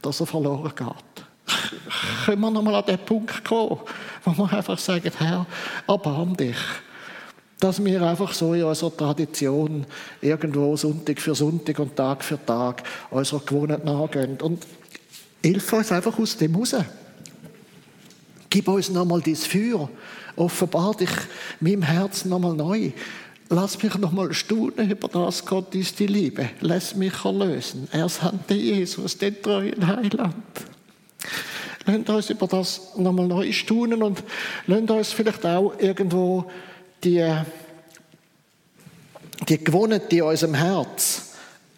dass 0.00 0.20
er 0.20 0.26
verloren 0.26 0.72
geht. 0.74 1.26
Können 2.24 2.40
wir 2.40 2.50
nochmal 2.50 2.76
an 2.76 2.86
den 2.86 2.98
Punkt 2.98 3.44
kommen, 3.44 3.78
wo 4.24 4.32
wir 4.32 4.52
einfach 4.56 4.78
sagen, 4.78 5.12
Herr, 5.18 5.44
erbarm 5.86 6.34
dich. 6.34 6.56
Dass 7.58 7.84
wir 7.84 8.00
einfach 8.00 8.32
so 8.32 8.54
in 8.54 8.62
unserer 8.62 8.96
Tradition 8.96 9.84
irgendwo 10.22 10.74
Sonntag 10.78 11.20
für 11.20 11.34
Sonntag 11.34 11.78
und 11.78 11.94
Tag 11.94 12.24
für 12.24 12.42
Tag 12.42 12.84
unserer 13.10 13.40
Gewohnheit 13.40 13.84
nachgehen. 13.84 14.40
Und 14.40 14.66
hilf 15.42 15.70
uns 15.74 15.92
einfach 15.92 16.18
aus 16.18 16.38
dem 16.38 16.54
raus. 16.54 16.74
Gib 18.48 18.66
uns 18.66 18.88
nochmal 18.88 19.20
dieses 19.20 19.46
Feuer. 19.46 19.90
Offenbar 20.36 20.94
dich 20.94 21.10
meinem 21.60 21.82
Herzen 21.82 22.30
nochmal 22.30 22.54
neu. 22.54 22.92
Lass 23.52 23.82
mich 23.82 23.98
noch 23.98 24.12
mal 24.12 24.32
staunen 24.32 24.88
über 24.88 25.08
das, 25.08 25.44
Gott 25.44 25.74
ist 25.74 25.98
die 25.98 26.06
Liebe. 26.06 26.50
Lass 26.60 26.94
mich 26.94 27.24
erlösen. 27.24 27.88
Er 27.90 28.08
sandte 28.08 28.54
Jesus, 28.54 29.18
den 29.18 29.42
treuen 29.42 29.84
Heiland. 29.84 30.34
Lasst 31.84 32.08
uns 32.08 32.30
über 32.30 32.46
das 32.46 32.96
noch 32.96 33.12
mal 33.12 33.26
neu 33.26 33.50
staunen 33.50 34.04
und 34.04 34.22
lasst 34.68 34.90
uns 34.90 35.12
vielleicht 35.12 35.44
auch 35.44 35.72
irgendwo 35.80 36.48
die, 37.02 37.28
die 39.48 39.64
Gewohnheit 39.64 40.12
in 40.12 40.22
unserem 40.22 40.54
Herz, 40.54 41.32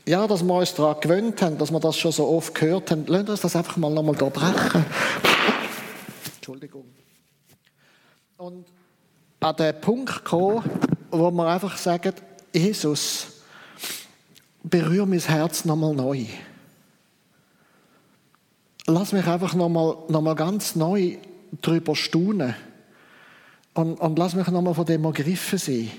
ja, 0.05 0.27
dass 0.27 0.43
wir 0.43 0.55
uns 0.55 0.75
daran 0.75 1.01
gewöhnt 1.01 1.41
haben, 1.41 1.57
dass 1.57 1.71
wir 1.71 1.81
das 1.81 1.97
schon 1.97 2.13
so 2.13 2.29
oft 2.29 2.55
gehört 2.55 2.91
haben, 2.91 3.07
lasst 3.07 3.31
uns 3.31 3.41
das 3.41 3.57
einfach 3.57 3.79
mal 3.79 3.91
noch 3.91 4.03
mal 4.03 4.15
durchbrechen. 4.15 4.85
Entschuldigung. 6.35 6.85
Und 8.37 8.67
an 9.41 9.57
den 9.57 9.81
Punkt 9.81 10.23
kommen, 10.23 10.63
wo 11.13 11.31
wir 11.31 11.47
einfach 11.47 11.77
sagen, 11.77 12.15
Jesus, 12.53 13.27
berühre 14.63 15.07
mein 15.07 15.21
Herz 15.21 15.65
nochmal 15.65 15.95
neu. 15.95 16.25
Lass 18.87 19.13
mich 19.13 19.27
einfach 19.27 19.55
nochmal 19.55 19.97
noch 20.09 20.23
mal 20.23 20.35
ganz 20.35 20.75
neu 20.75 21.19
darüber 21.61 21.95
staunen. 21.95 22.55
Und, 23.75 24.01
und 24.01 24.19
lass 24.19 24.35
mich 24.35 24.49
nochmal 24.49 24.75
von 24.75 24.87
dem 24.87 25.05
ergriffen 25.05 25.59
sein. 25.59 25.91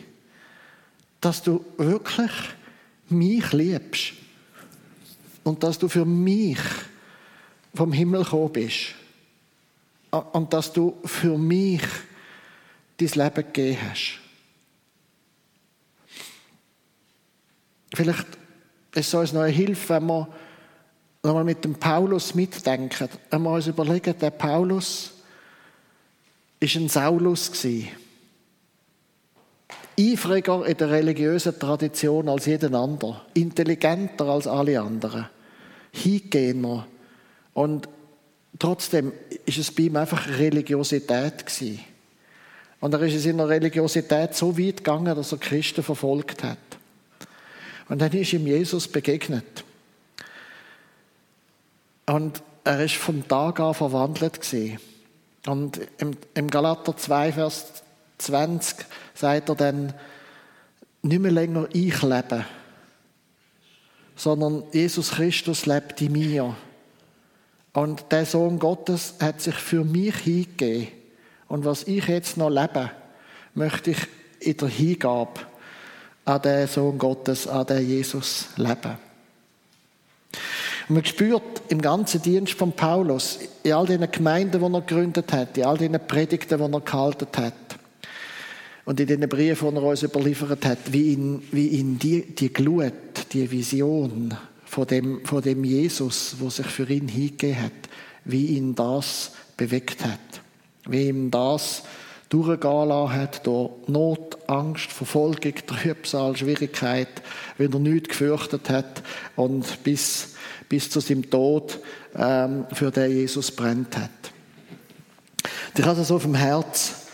Dass 1.22 1.42
du 1.42 1.64
wirklich 1.78 2.32
mich 3.10 3.52
liebst. 3.54 4.14
Und 5.44 5.64
dass 5.64 5.78
du 5.78 5.88
für 5.88 6.06
mich 6.06 6.60
vom 7.74 7.94
Himmel 7.94 8.24
gekommen 8.24 8.52
bist. 8.52 8.96
Und 10.32 10.54
dass 10.54 10.74
du 10.74 10.98
für 11.06 11.38
mich 11.38 11.82
dein 12.98 13.10
Leben 13.10 13.36
gegeben 13.36 13.78
hast. 13.90 14.23
Vielleicht 17.94 18.28
ist 18.96 19.08
es 19.08 19.14
uns 19.14 19.34
noch 19.34 19.42
eine 19.42 19.52
Hilfe, 19.52 19.96
wenn 19.96 20.08
wir 20.08 20.28
nochmal 21.24 21.44
mit 21.44 21.64
dem 21.64 21.76
Paulus 21.76 22.36
mitdenken. 22.36 23.10
Wenn 23.30 23.42
wir 23.42 23.52
uns 23.52 23.68
überlegen, 23.68 24.18
der 24.20 24.32
Paulus 24.32 25.12
war 26.60 26.70
ein 26.76 26.90
Saulus 26.90 27.52
Eifriger 30.00 30.66
in 30.66 30.78
der 30.78 30.90
religiösen 30.90 31.60
Tradition 31.60 32.28
als 32.28 32.48
jeder 32.48 32.74
andere. 32.74 33.22
Intelligenter 33.36 34.26
als 34.26 34.48
alle 34.48 34.82
anderen. 34.82 35.28
Hingehender. 35.92 36.88
Und 37.54 37.88
trotzdem 38.58 39.12
ist 39.46 39.60
es 39.60 39.72
bei 39.72 39.84
ihm 39.84 39.98
einfach 39.98 40.28
Religiosität. 40.28 41.46
Und 42.80 42.94
er 42.94 43.02
ist 43.02 43.14
in 43.14 43.20
seiner 43.20 43.48
Religiosität 43.48 44.34
so 44.34 44.58
weit 44.58 44.78
gegangen, 44.78 45.16
dass 45.16 45.32
er 45.32 45.38
Christen 45.38 45.84
verfolgt 45.84 46.44
hat. 46.44 46.58
Und 47.90 48.02
dann 48.02 48.12
ist 48.12 48.34
ihm 48.34 48.48
Jesus 48.48 48.88
begegnet. 48.88 49.64
Und 52.06 52.42
er 52.64 52.84
ist 52.84 52.96
vom 52.96 53.28
Tag 53.28 53.60
an 53.60 53.74
verwandelt 53.74 54.42
gewesen. 54.42 54.80
Und 55.46 55.80
im, 55.98 56.12
im 56.34 56.50
Galater 56.50 56.96
2, 56.96 57.34
Vers 57.34 57.84
20 58.18 58.86
sagt 59.14 59.50
er 59.50 59.56
dann, 59.56 59.94
nicht 61.02 61.20
mehr 61.20 61.32
länger 61.32 61.68
ich 61.74 62.02
lebe, 62.02 62.46
sondern 64.16 64.64
Jesus 64.72 65.12
Christus 65.12 65.66
lebt 65.66 66.02
in 66.02 66.14
mir. 66.14 66.56
Und 67.74 68.06
der 68.12 68.26
Sohn 68.26 68.60
Gottes 68.60 69.16
hat 69.20 69.42
sich 69.42 69.56
für 69.56 69.84
mich 69.84 70.16
hingegeben. 70.16 70.88
Und 71.50 71.66
was 71.66 71.84
ich 71.84 72.08
jetzt 72.08 72.38
noch 72.38 72.50
lebe, 72.50 72.92
möchte 73.54 73.92
ich 73.92 73.98
in 74.40 74.58
der 74.58 74.70
Hingabe 74.70 75.42
an 76.26 76.42
den 76.42 76.68
Sohn 76.68 76.98
Gottes, 76.98 77.48
an 77.48 77.66
den 77.66 77.88
Jesus 77.88 78.48
leben. 78.56 78.98
Und 80.90 80.96
man 80.96 81.06
spürt 81.06 81.62
im 81.70 81.82
ganzen 81.82 82.22
Dienst 82.22 82.54
von 82.54 82.74
Paulus, 82.74 83.40
in 83.64 83.74
all 83.74 83.86
den 83.86 84.10
Gemeinden, 84.12 84.60
die 84.60 84.74
er 84.74 84.82
gegründet 84.82 85.32
hat, 85.32 85.58
in 85.58 85.66
all 85.66 85.78
den 85.78 85.98
Predigten, 86.08 86.58
die 86.58 86.74
er 86.74 86.82
gehalten 86.82 87.28
hat, 87.38 87.54
und 88.86 89.00
in 89.00 89.08
den 89.08 89.30
Briefen, 89.30 89.70
die 89.70 89.78
er 89.78 89.84
uns 89.84 90.04
überliefert 90.04 90.66
hat, 90.66 90.92
wie 90.92 91.14
ihn, 91.14 91.44
wie 91.52 91.68
ihn 91.68 92.00
die, 92.00 92.36
die 92.36 92.52
Glut, 92.52 92.94
die 93.32 93.50
Vision 93.50 94.36
von 94.66 94.88
dem, 94.88 95.24
von 95.24 95.42
dem 95.42 95.64
Jesus, 95.64 96.36
wo 96.40 96.50
sich 96.50 96.66
für 96.66 96.90
ihn 96.90 97.08
hingegeben 97.08 97.62
hat, 97.62 97.72
wie 98.26 98.58
ihn 98.58 98.76
das 98.76 99.32
bewegt 99.56 100.04
hat. 100.04 100.20
Wie 100.86 101.08
ihm 101.08 101.32
das 101.32 101.84
durchgehen 102.34 102.88
lassen 102.88 103.14
hat 103.14 103.46
durch 103.46 103.70
Not, 103.88 104.38
Angst, 104.48 104.92
Verfolgung, 104.92 105.54
Trübsal, 105.68 106.36
Schwierigkeit, 106.36 107.08
wenn 107.58 107.72
er 107.72 107.80
nichts 107.80 108.10
gefürchtet 108.10 108.70
hat 108.70 109.04
und 109.36 109.84
bis, 109.84 110.34
bis 110.68 110.90
zu 110.90 111.00
seinem 111.00 111.30
Tod 111.30 111.80
ähm, 112.16 112.66
für 112.74 112.90
den 112.90 113.12
Jesus 113.12 113.52
brennt 113.52 113.96
hat. 113.98 114.10
Ich 115.78 115.86
habe 115.86 116.02
es 116.02 116.08
so 116.08 116.16
auf 116.16 116.24
dem 116.24 116.36
Herz, 116.36 117.08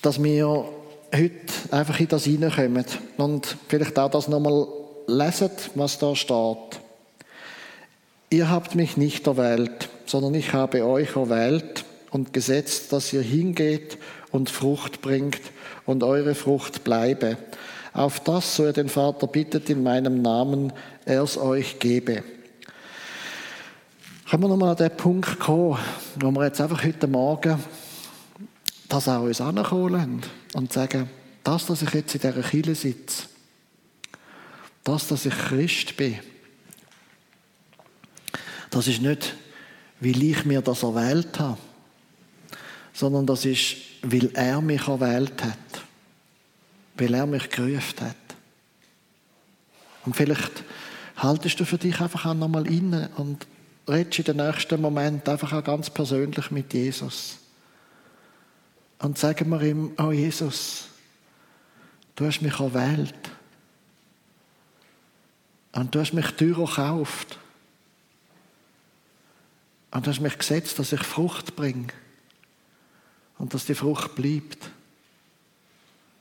dass 0.00 0.22
wir 0.22 0.64
heute 1.14 1.30
einfach 1.70 2.00
in 2.00 2.08
das 2.08 2.24
hineinkommen 2.24 2.86
und 3.18 3.56
vielleicht 3.68 3.98
auch 3.98 4.10
das 4.10 4.28
nochmal 4.28 4.66
lesen, 5.06 5.50
was 5.74 5.98
da 5.98 6.16
steht. 6.16 6.80
Ihr 8.30 8.48
habt 8.48 8.74
mich 8.74 8.96
nicht 8.96 9.26
erwählt, 9.26 9.90
sondern 10.06 10.34
ich 10.34 10.54
habe 10.54 10.86
euch 10.86 11.14
erwählt 11.14 11.84
und 12.10 12.32
gesetzt, 12.32 12.92
dass 12.92 13.12
ihr 13.12 13.22
hingeht 13.22 13.98
und 14.32 14.50
Frucht 14.50 15.00
bringt 15.02 15.40
und 15.86 16.02
eure 16.02 16.34
Frucht 16.34 16.82
bleibe. 16.82 17.38
Auf 17.92 18.20
das, 18.20 18.56
so 18.56 18.64
ihr 18.64 18.72
den 18.72 18.88
Vater 18.88 19.26
bittet 19.26 19.68
in 19.70 19.82
meinem 19.82 20.22
Namen, 20.22 20.72
er 21.04 21.22
es 21.22 21.36
euch 21.36 21.78
gebe. 21.78 22.24
Können 24.28 24.44
wir 24.44 24.48
nochmal 24.48 24.70
an 24.70 24.76
den 24.76 24.96
Punkt 24.96 25.38
kommen, 25.38 25.78
wo 26.18 26.30
wir 26.30 26.46
jetzt 26.46 26.60
einfach 26.60 26.82
heute 26.82 27.06
Morgen 27.06 27.62
das 28.88 29.08
auch 29.08 29.22
uns 29.22 29.40
anholen 29.40 30.22
und 30.54 30.72
sagen, 30.72 31.10
das, 31.44 31.66
dass 31.66 31.82
ich 31.82 31.90
jetzt 31.90 32.14
in 32.14 32.20
dieser 32.20 32.42
Kille 32.42 32.74
sitze, 32.74 33.24
das, 34.84 35.08
dass 35.08 35.26
ich 35.26 35.34
Christ 35.34 35.96
bin, 35.96 36.18
das 38.70 38.88
ist 38.88 39.02
nicht, 39.02 39.34
weil 40.00 40.22
ich 40.22 40.44
mir 40.46 40.62
das 40.62 40.82
erwählt 40.82 41.38
habe, 41.38 41.58
sondern 42.94 43.26
das 43.26 43.44
ist, 43.44 43.76
weil 44.02 44.30
er 44.34 44.60
mich 44.60 44.86
erwählt 44.88 45.42
hat, 45.42 45.58
weil 46.96 47.14
er 47.14 47.26
mich 47.26 47.48
gerufen 47.50 48.00
hat. 48.00 48.16
Und 50.04 50.16
vielleicht 50.16 50.64
haltest 51.16 51.60
du 51.60 51.64
für 51.64 51.78
dich 51.78 52.00
einfach 52.00 52.26
auch 52.26 52.34
nochmal 52.34 52.66
inne 52.66 53.10
und 53.16 53.46
redest 53.88 54.18
in 54.18 54.24
den 54.24 54.46
nächsten 54.46 54.80
Moment 54.80 55.28
einfach 55.28 55.52
auch 55.52 55.64
ganz 55.64 55.88
persönlich 55.90 56.50
mit 56.50 56.72
Jesus. 56.74 57.38
Und 58.98 59.18
sagen 59.18 59.48
wir 59.48 59.62
ihm, 59.62 59.92
oh 59.98 60.12
Jesus, 60.12 60.86
du 62.14 62.26
hast 62.26 62.42
mich 62.42 62.58
erwählt. 62.58 63.14
Und 65.72 65.94
du 65.94 66.00
hast 66.00 66.12
mich 66.12 66.30
teuer 66.32 66.66
gekauft. 66.66 67.38
Und 69.90 70.06
du 70.06 70.10
hast 70.10 70.20
mich 70.20 70.38
gesetzt, 70.38 70.78
dass 70.78 70.92
ich 70.92 71.02
Frucht 71.02 71.56
bringe. 71.56 71.88
Und 73.42 73.52
dass 73.52 73.66
die 73.66 73.74
Frucht 73.74 74.14
bleibt. 74.14 74.70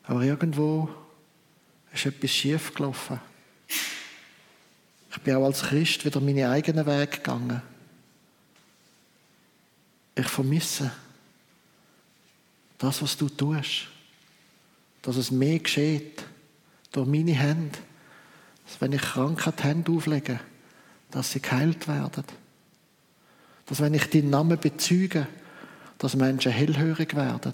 Aber 0.06 0.24
irgendwo 0.24 0.90
ist 1.94 2.08
etwas 2.08 2.32
schief 2.32 2.74
gelaufen. 2.74 3.20
Ich 5.12 5.18
bin 5.20 5.36
auch 5.36 5.46
als 5.46 5.62
Christ 5.62 6.04
wieder 6.04 6.20
meine 6.20 6.50
eigenen 6.50 6.84
Wege 6.84 7.18
gegangen. 7.18 7.62
Ich 10.16 10.26
vermisse 10.26 10.92
das, 12.80 13.04
was 13.04 13.16
du 13.16 13.30
tust. 13.30 13.88
Dass 15.04 15.16
es 15.16 15.30
mehr 15.30 15.60
geschieht 15.60 16.24
durch 16.92 17.08
meine 17.08 17.34
Hände. 17.34 17.78
Dass 18.66 18.82
wenn 18.82 18.94
ich 18.94 19.02
Krankheit 19.04 19.60
die 19.60 19.64
Hände 19.66 19.92
auflege, 19.92 20.40
dass 21.12 21.34
sie 21.34 21.40
geheilt 21.40 21.88
werden. 21.88 22.24
Dass 23.68 23.80
wenn 23.80 23.94
ich 23.94 24.10
deinen 24.10 24.32
Namen 24.32 24.60
bezeuge, 24.60 25.28
dass 26.02 26.16
Menschen 26.16 26.52
hellhörig 26.52 27.16
werden 27.16 27.54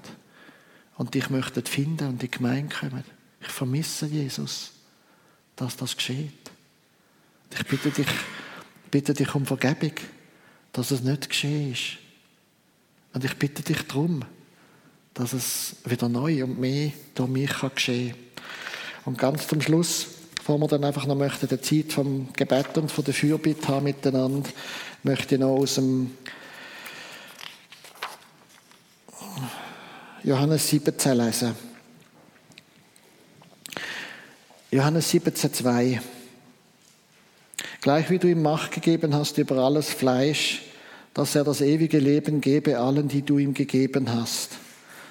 und 0.96 1.14
dich 1.14 1.30
möchten 1.30 1.66
finden 1.66 2.08
und 2.08 2.14
in 2.14 2.20
die 2.20 2.32
Gemeinde 2.32 2.74
kommen. 2.74 3.04
Ich 3.42 3.50
vermisse 3.50 4.06
Jesus, 4.06 4.72
dass 5.58 5.76
das 5.76 5.98
geschieht. 5.98 6.32
Ich 7.52 7.66
bitte 7.66 7.92
dich, 7.92 8.08
bitte 8.90 9.14
dich 9.14 9.36
um 9.36 9.46
Vergebung, 9.46 9.92
dass 10.72 10.92
es 10.92 11.02
nicht 11.02 11.28
geschehen 11.28 11.74
ist. 11.74 11.98
Und 13.12 13.26
ich 13.26 13.36
bitte 13.36 13.64
dich 13.64 13.82
darum, 13.82 14.24
dass 15.14 15.34
es 15.34 15.76
wieder 15.84 16.08
neu 16.08 16.46
und 16.46 16.58
mehr 16.58 16.94
durch 17.16 17.30
mich 17.30 17.50
kann 17.50 17.72
geschehen 17.76 18.16
Und 19.04 19.18
ganz 19.18 19.46
zum 19.50 19.60
Schluss, 19.60 20.08
bevor 20.38 20.58
wir 20.58 20.70
dann 20.70 20.86
einfach 20.86 21.06
noch 21.06 21.18
möchten, 21.18 21.50
die 21.50 21.60
Zeit 21.60 21.92
vom 21.92 22.32
Gebet 22.32 22.78
und 22.78 22.90
von 22.90 23.04
der 23.04 23.14
Fürbitte 23.14 23.68
haben 23.68 23.84
miteinander, 23.84 24.50
möchte 25.04 25.36
ich 25.36 25.42
noch 25.42 25.58
aus 25.58 25.76
dem 25.76 26.12
Johannes 30.24 30.68
17 30.70 31.18
lesen. 31.18 31.56
Johannes 34.72 35.10
17, 35.12 35.54
2. 35.54 36.02
Gleich 37.82 38.10
wie 38.10 38.18
du 38.18 38.28
ihm 38.28 38.42
Macht 38.42 38.72
gegeben 38.72 39.14
hast 39.14 39.38
über 39.38 39.58
alles 39.58 39.90
Fleisch, 39.90 40.64
dass 41.14 41.36
er 41.36 41.44
das 41.44 41.62
ewige 41.62 42.00
Leben 42.00 42.42
gebe 42.42 42.80
allen, 42.80 43.08
die 43.08 43.22
du 43.22 43.38
ihm 43.38 43.54
gegeben 43.54 44.14
hast. 44.14 44.58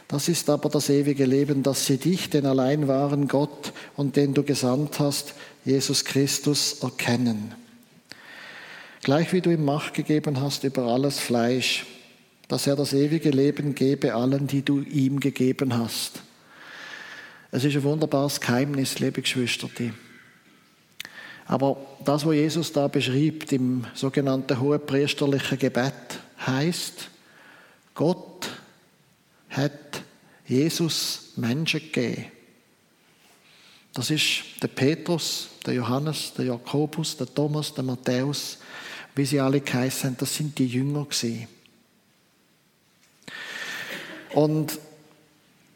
Das 0.09 0.29
ist 0.29 0.51
aber 0.51 0.69
das 0.69 0.91
ewige 0.91 1.25
Leben, 1.25 1.63
dass 1.63 1.87
sie 1.87 1.99
dich, 1.99 2.29
den 2.29 2.45
allein 2.45 2.87
wahren 2.87 3.29
Gott 3.29 3.73
und 3.97 4.17
den 4.17 4.35
du 4.35 4.43
gesandt 4.43 5.01
hast, 5.01 5.35
Jesus 5.65 6.05
Christus, 6.05 6.83
erkennen. 6.83 7.55
Gleich 9.03 9.33
wie 9.33 9.41
du 9.41 9.51
ihm 9.51 9.65
Macht 9.65 9.95
gegeben 9.95 10.41
hast 10.41 10.65
über 10.65 10.83
alles 10.85 11.19
Fleisch, 11.19 11.87
dass 12.49 12.67
er 12.67 12.77
das 12.77 12.93
ewige 12.93 13.31
Leben 13.31 13.75
gebe 13.75 14.15
allen, 14.15 14.47
die 14.47 14.63
du 14.63 14.81
ihm 14.81 15.21
gegeben 15.21 15.77
hast. 15.77 16.23
Es 17.51 17.65
ist 17.65 17.75
ein 17.77 17.83
wunderbares 17.83 18.41
Geheimnis, 18.41 18.99
liebe 18.99 19.23
Geschwister. 19.23 19.69
Aber 21.47 21.77
das, 22.05 22.27
was 22.27 22.35
Jesus 22.35 22.73
da 22.73 22.89
beschreibt 22.89 23.53
im 23.53 23.85
sogenannten 23.95 24.61
hohepriesterlichen 24.61 25.59
Gebet, 25.59 25.95
heißt, 26.45 27.09
Gott 27.95 28.49
hat 29.49 30.03
Jesus 30.47 31.33
Menschen 31.37 31.81
gegeben. 31.81 32.27
Das 33.95 34.11
ist 34.11 34.43
der 34.63 34.69
Petrus, 34.69 35.49
der 35.65 35.75
Johannes, 35.75 36.33
der 36.37 36.47
Jakobus, 36.47 37.17
der 37.17 37.33
Thomas, 37.33 37.73
der 37.73 37.85
Matthäus, 37.85 38.59
wie 39.15 39.25
sie 39.25 39.41
alle 39.41 39.61
geheißen 39.61 40.11
haben, 40.11 40.17
das 40.19 40.37
sind 40.37 40.59
die 40.59 40.67
Jünger 40.67 41.07
gewesen. 41.07 41.49
Und 44.37 44.79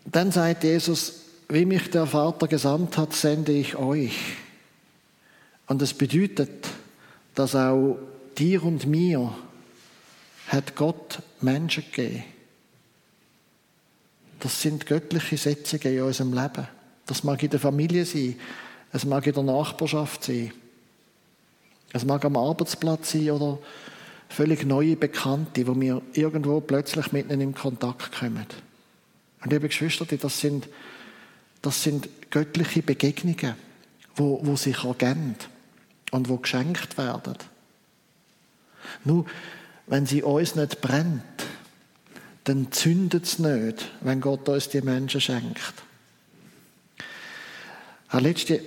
dann 0.04 0.30
sagt 0.30 0.64
Jesus, 0.64 1.22
wie 1.48 1.64
mich 1.64 1.90
der 1.90 2.06
Vater 2.06 2.46
gesandt 2.46 2.98
hat, 2.98 3.14
sende 3.14 3.52
ich 3.52 3.74
euch. 3.76 4.36
Und 5.66 5.80
das 5.80 5.94
bedeutet, 5.94 6.68
dass 7.34 7.54
auch 7.54 7.98
dir 8.36 8.62
und 8.62 8.86
mir 8.86 9.34
hat 10.48 10.76
Gott 10.76 11.22
Menschen 11.40 11.84
gegeben 11.84 12.24
das 14.40 14.62
sind 14.62 14.86
göttliche 14.86 15.36
Setzungen 15.36 15.94
in 15.94 16.02
unserem 16.02 16.32
Leben. 16.32 16.66
Das 17.06 17.22
mag 17.22 17.42
in 17.42 17.50
der 17.50 17.60
Familie 17.60 18.04
sein, 18.04 18.36
es 18.92 19.04
mag 19.04 19.26
in 19.26 19.34
der 19.34 19.42
Nachbarschaft 19.42 20.24
sein, 20.24 20.52
es 21.92 22.04
mag 22.04 22.24
am 22.24 22.36
Arbeitsplatz 22.36 23.12
sein 23.12 23.30
oder 23.30 23.58
völlig 24.30 24.64
neue 24.64 24.96
Bekannte, 24.96 25.66
wo 25.66 25.78
wir 25.78 26.00
irgendwo 26.14 26.60
plötzlich 26.60 27.12
mit 27.12 27.30
in 27.30 27.54
Kontakt 27.54 28.12
kommen. 28.12 28.46
Und 29.42 29.52
liebe 29.52 29.68
Geschwister, 29.68 30.06
das 30.06 30.40
sind, 30.40 30.68
das 31.60 31.82
sind 31.82 32.08
göttliche 32.30 32.82
Begegnungen, 32.82 33.54
wo, 34.14 34.40
wo 34.42 34.56
sich 34.56 34.84
ergeben 34.84 35.34
und 36.12 36.28
wo 36.28 36.36
geschenkt 36.36 36.96
werden. 36.96 37.34
Nur, 39.04 39.26
wenn 39.86 40.06
sie 40.06 40.22
uns 40.22 40.54
nicht 40.54 40.80
brennt, 40.80 41.22
dann 42.44 42.70
zündet 42.72 43.24
es 43.24 43.38
nicht, 43.38 43.90
wenn 44.00 44.20
Gott 44.20 44.48
uns 44.48 44.68
die 44.68 44.80
Menschen 44.80 45.20
schenkt. 45.20 45.74
Letzte 48.12 48.60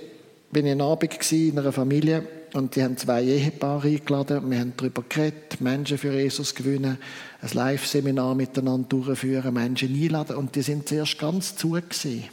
bin 0.52 0.66
ich 0.66 0.72
in 0.72 1.58
einer 1.58 1.72
Familie 1.72 2.26
und 2.54 2.76
die 2.76 2.84
haben 2.84 2.96
zwei 2.96 3.22
Ehepaare 3.24 3.88
eingeladen. 3.88 4.48
Wir 4.48 4.60
haben 4.60 4.74
darüber 4.76 5.02
geredet, 5.08 5.60
Menschen 5.60 5.98
für 5.98 6.12
Jesus 6.12 6.54
gewinnen, 6.54 6.98
ein 7.42 7.50
Live-Seminar 7.52 8.36
miteinander 8.36 8.88
durchführen, 8.88 9.52
Menschen 9.52 9.92
einladen 9.92 10.36
und 10.36 10.54
die 10.54 10.62
sind 10.62 10.88
zuerst 10.88 11.18
ganz 11.18 11.56
zu 11.56 11.70
gewesen. 11.70 12.24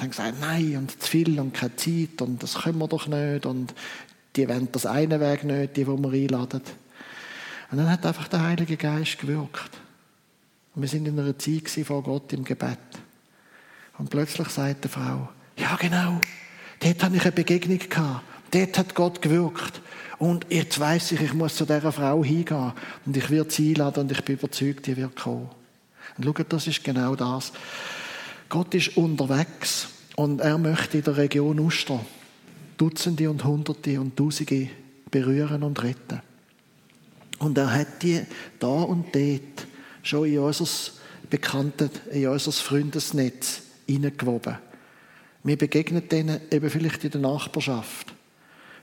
Haben 0.00 0.10
gesagt, 0.10 0.40
nein, 0.40 0.76
und 0.76 1.02
zu 1.02 1.10
viel 1.10 1.38
und 1.38 1.52
keine 1.52 1.76
Zeit 1.76 2.22
und 2.22 2.42
das 2.42 2.54
können 2.54 2.78
wir 2.78 2.88
doch 2.88 3.08
nicht 3.08 3.44
und 3.44 3.74
die 4.36 4.48
wollen 4.48 4.68
das 4.70 4.86
eine 4.86 5.20
Weg 5.20 5.44
nicht, 5.44 5.76
die, 5.76 5.86
wo 5.86 5.96
wir 5.96 6.12
einladen. 6.12 6.62
Und 7.70 7.78
dann 7.78 7.90
hat 7.90 8.06
einfach 8.06 8.28
der 8.28 8.42
Heilige 8.42 8.76
Geist 8.76 9.18
gewirkt. 9.18 9.70
Und 10.74 10.82
wir 10.82 10.88
sind 10.88 11.06
in 11.06 11.18
einer 11.18 11.38
Zeit 11.38 11.68
vor 11.84 12.02
Gott 12.02 12.32
im 12.32 12.44
Gebet. 12.44 12.78
Und 13.98 14.10
plötzlich 14.10 14.48
sagt 14.48 14.84
die 14.84 14.88
Frau, 14.88 15.28
ja 15.56 15.76
genau, 15.76 16.20
dort 16.80 17.02
hatte 17.02 17.16
ich 17.16 17.22
eine 17.22 17.32
Begegnung 17.32 17.78
gehabt. 17.78 18.31
Dort 18.52 18.78
hat 18.78 18.94
Gott 18.94 19.20
gewirkt. 19.20 19.80
Und 20.18 20.46
jetzt 20.50 20.78
weiß 20.78 21.12
ich, 21.12 21.20
ich 21.20 21.34
muss 21.34 21.56
zu 21.56 21.64
dieser 21.64 21.90
Frau 21.90 22.22
hingehen. 22.22 22.72
Und 23.04 23.16
ich 23.16 23.28
werde 23.28 23.50
sie 23.50 23.70
einladen 23.70 24.04
und 24.04 24.12
ich 24.12 24.22
bin 24.22 24.36
überzeugt, 24.36 24.86
die 24.86 24.96
wird 24.96 25.16
kommen. 25.16 25.48
Und 26.16 26.24
schaut, 26.24 26.52
das 26.52 26.66
ist 26.68 26.84
genau 26.84 27.16
das. 27.16 27.52
Gott 28.48 28.74
ist 28.74 28.96
unterwegs 28.96 29.88
und 30.14 30.40
er 30.40 30.58
möchte 30.58 30.98
in 30.98 31.04
der 31.04 31.16
Region 31.16 31.58
Uster 31.58 32.04
Dutzende 32.76 33.30
und 33.30 33.44
Hunderte 33.44 34.00
und 34.00 34.16
Tausende 34.16 34.68
berühren 35.10 35.62
und 35.62 35.82
retten. 35.82 36.20
Und 37.38 37.58
er 37.58 37.72
hat 37.72 38.02
die 38.02 38.22
da 38.58 38.66
und 38.66 39.14
dort 39.14 39.66
schon 40.02 40.26
in 40.26 40.38
unser 40.38 40.66
Bekannten, 41.30 41.90
in 42.10 42.28
unser 42.28 42.52
Freundesnetz 42.52 43.62
hineingewoben. 43.86 44.58
Wir 45.44 45.56
begegnen 45.56 46.08
denen 46.08 46.40
eben 46.50 46.70
vielleicht 46.70 47.04
in 47.04 47.10
der 47.10 47.20
Nachbarschaft, 47.20 48.11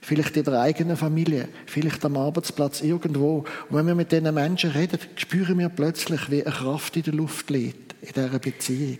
vielleicht 0.01 0.37
in 0.37 0.43
der 0.43 0.61
eigenen 0.61 0.97
Familie, 0.97 1.49
vielleicht 1.65 2.03
am 2.05 2.17
Arbeitsplatz 2.17 2.81
irgendwo. 2.81 3.45
Und 3.69 3.77
wenn 3.77 3.87
wir 3.87 3.95
mit 3.95 4.11
diesen 4.11 4.33
Menschen 4.33 4.71
reden, 4.71 4.99
spüren 5.15 5.59
wir 5.59 5.69
plötzlich, 5.69 6.29
wie 6.29 6.43
eine 6.43 6.55
Kraft 6.55 6.95
in 6.97 7.03
der 7.03 7.13
Luft 7.13 7.49
liegt, 7.49 7.95
in 8.01 8.13
dieser 8.13 8.39
Beziehung. 8.39 8.99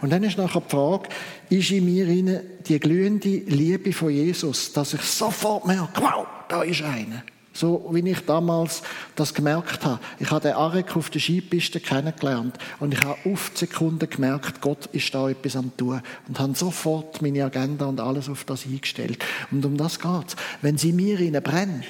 Und 0.00 0.10
dann 0.10 0.22
ist 0.22 0.36
nachher 0.38 0.60
die 0.60 0.70
Frage, 0.70 1.08
ist 1.48 1.70
in 1.70 1.84
mir 1.84 2.42
die 2.68 2.78
glühende 2.78 3.28
Liebe 3.28 3.92
von 3.92 4.10
Jesus, 4.10 4.72
dass 4.72 4.94
ich 4.94 5.02
sofort 5.02 5.66
merke, 5.66 6.00
wow, 6.00 6.26
da 6.48 6.62
ist 6.62 6.82
einer. 6.82 7.22
So 7.52 7.90
wie 7.92 8.08
ich 8.08 8.20
damals 8.26 8.82
das 9.16 9.34
gemerkt 9.34 9.84
habe. 9.84 10.00
Ich 10.20 10.30
habe 10.30 10.40
den 10.40 10.52
Arek 10.52 10.96
auf 10.96 11.10
der 11.10 11.20
Skipiste 11.20 11.80
kennengelernt 11.80 12.56
und 12.78 12.94
ich 12.94 13.00
habe 13.02 13.18
auf 13.30 13.50
die 13.50 13.58
Sekunde 13.58 14.06
gemerkt, 14.06 14.60
Gott 14.60 14.86
ist 14.92 15.12
da 15.14 15.28
etwas 15.28 15.56
am 15.56 15.76
tun 15.76 16.00
und 16.28 16.38
habe 16.38 16.54
sofort 16.54 17.20
meine 17.22 17.44
Agenda 17.44 17.86
und 17.86 18.00
alles 18.00 18.28
auf 18.28 18.44
das 18.44 18.66
eingestellt. 18.66 19.24
Und 19.50 19.64
um 19.64 19.76
das 19.76 19.98
geht's. 19.98 20.36
Wenn 20.62 20.78
sie 20.78 20.92
mir 20.92 21.18
innen 21.18 21.42
brennt, 21.42 21.84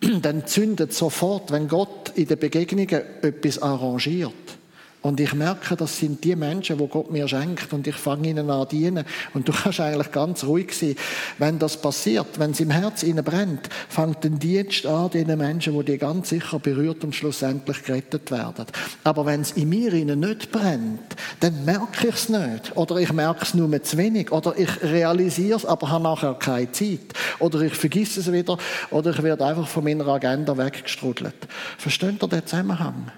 dann 0.22 0.46
zündet 0.46 0.94
sofort, 0.94 1.50
wenn 1.52 1.68
Gott 1.68 2.12
in 2.14 2.26
den 2.26 2.38
Begegnungen 2.38 2.88
etwas 3.22 3.60
arrangiert, 3.60 4.59
und 5.02 5.18
ich 5.18 5.32
merke, 5.32 5.76
das 5.76 5.98
sind 5.98 6.22
die 6.24 6.36
Menschen, 6.36 6.78
wo 6.78 6.86
Gott 6.86 7.10
mir 7.10 7.26
schenkt 7.26 7.72
und 7.72 7.86
ich 7.86 7.94
fange 7.94 8.28
ihnen 8.28 8.50
an 8.50 8.68
dienen. 8.68 9.04
Und 9.32 9.48
du 9.48 9.52
kannst 9.62 9.80
eigentlich 9.80 10.12
ganz 10.12 10.44
ruhig 10.44 10.76
sein. 10.76 10.94
Wenn 11.38 11.58
das 11.58 11.78
passiert, 11.78 12.38
wenn 12.38 12.50
es 12.50 12.60
im 12.60 12.70
Herz 12.70 13.02
ihnen 13.02 13.24
brennt, 13.24 13.70
fängt 13.88 14.24
ein 14.26 14.38
Dienst 14.38 14.84
an, 14.84 15.08
diesen 15.10 15.38
Menschen, 15.38 15.72
wo 15.72 15.82
die 15.82 15.96
ganz 15.96 16.28
sicher 16.28 16.58
berührt 16.58 17.02
und 17.02 17.14
schlussendlich 17.14 17.82
gerettet 17.82 18.30
werden. 18.30 18.66
Aber 19.02 19.24
wenn 19.24 19.40
es 19.40 19.52
in 19.52 19.70
mir 19.70 19.92
ihnen 19.94 20.20
nicht 20.20 20.52
brennt, 20.52 21.16
dann 21.40 21.64
merke 21.64 22.08
ich 22.08 22.14
es 22.14 22.28
nicht. 22.28 22.76
Oder 22.76 22.96
ich 22.96 23.12
merke 23.12 23.44
es 23.44 23.54
nur 23.54 23.68
mit 23.68 23.86
zu 23.86 23.96
wenig. 23.96 24.30
Oder 24.30 24.58
ich 24.58 24.82
realisiere 24.82 25.56
es, 25.56 25.64
aber 25.64 25.90
habe 25.90 26.04
nachher 26.04 26.34
keine 26.34 26.72
Zeit. 26.72 27.14
Oder 27.38 27.62
ich 27.62 27.74
vergesse 27.74 28.20
es 28.20 28.30
wieder. 28.30 28.58
Oder 28.90 29.12
ich 29.12 29.22
werde 29.22 29.46
einfach 29.46 29.66
von 29.66 29.82
meiner 29.82 30.06
Agenda 30.08 30.58
weggestrudelt. 30.58 31.48
Versteht 31.78 32.22
ihr 32.22 32.28
den 32.28 32.46
Zusammenhang? 32.46 33.10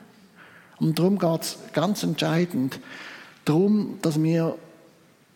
Und 0.82 0.98
darum 0.98 1.16
geht 1.16 1.42
es 1.42 1.58
ganz 1.72 2.02
entscheidend 2.02 2.80
darum, 3.44 3.98
dass 4.02 4.20
wir 4.20 4.58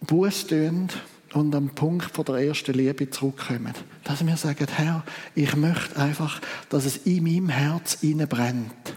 Buß 0.01 0.49
tun 0.49 0.89
und 1.35 1.55
am 1.55 1.69
Punkt 1.69 2.11
von 2.11 2.25
der 2.25 2.39
ersten 2.49 2.75
Liebe 2.75 3.09
zurückkommen. 3.11 3.73
Dass 4.03 4.27
wir 4.27 4.37
sagen, 4.37 4.67
Herr, 4.75 5.05
ich 5.37 5.55
möchte 5.55 5.99
einfach, 5.99 6.41
dass 6.69 6.85
es 6.85 6.97
in 7.07 7.23
meinem 7.23 7.49
Herz 7.49 7.99
brennt. 8.29 8.97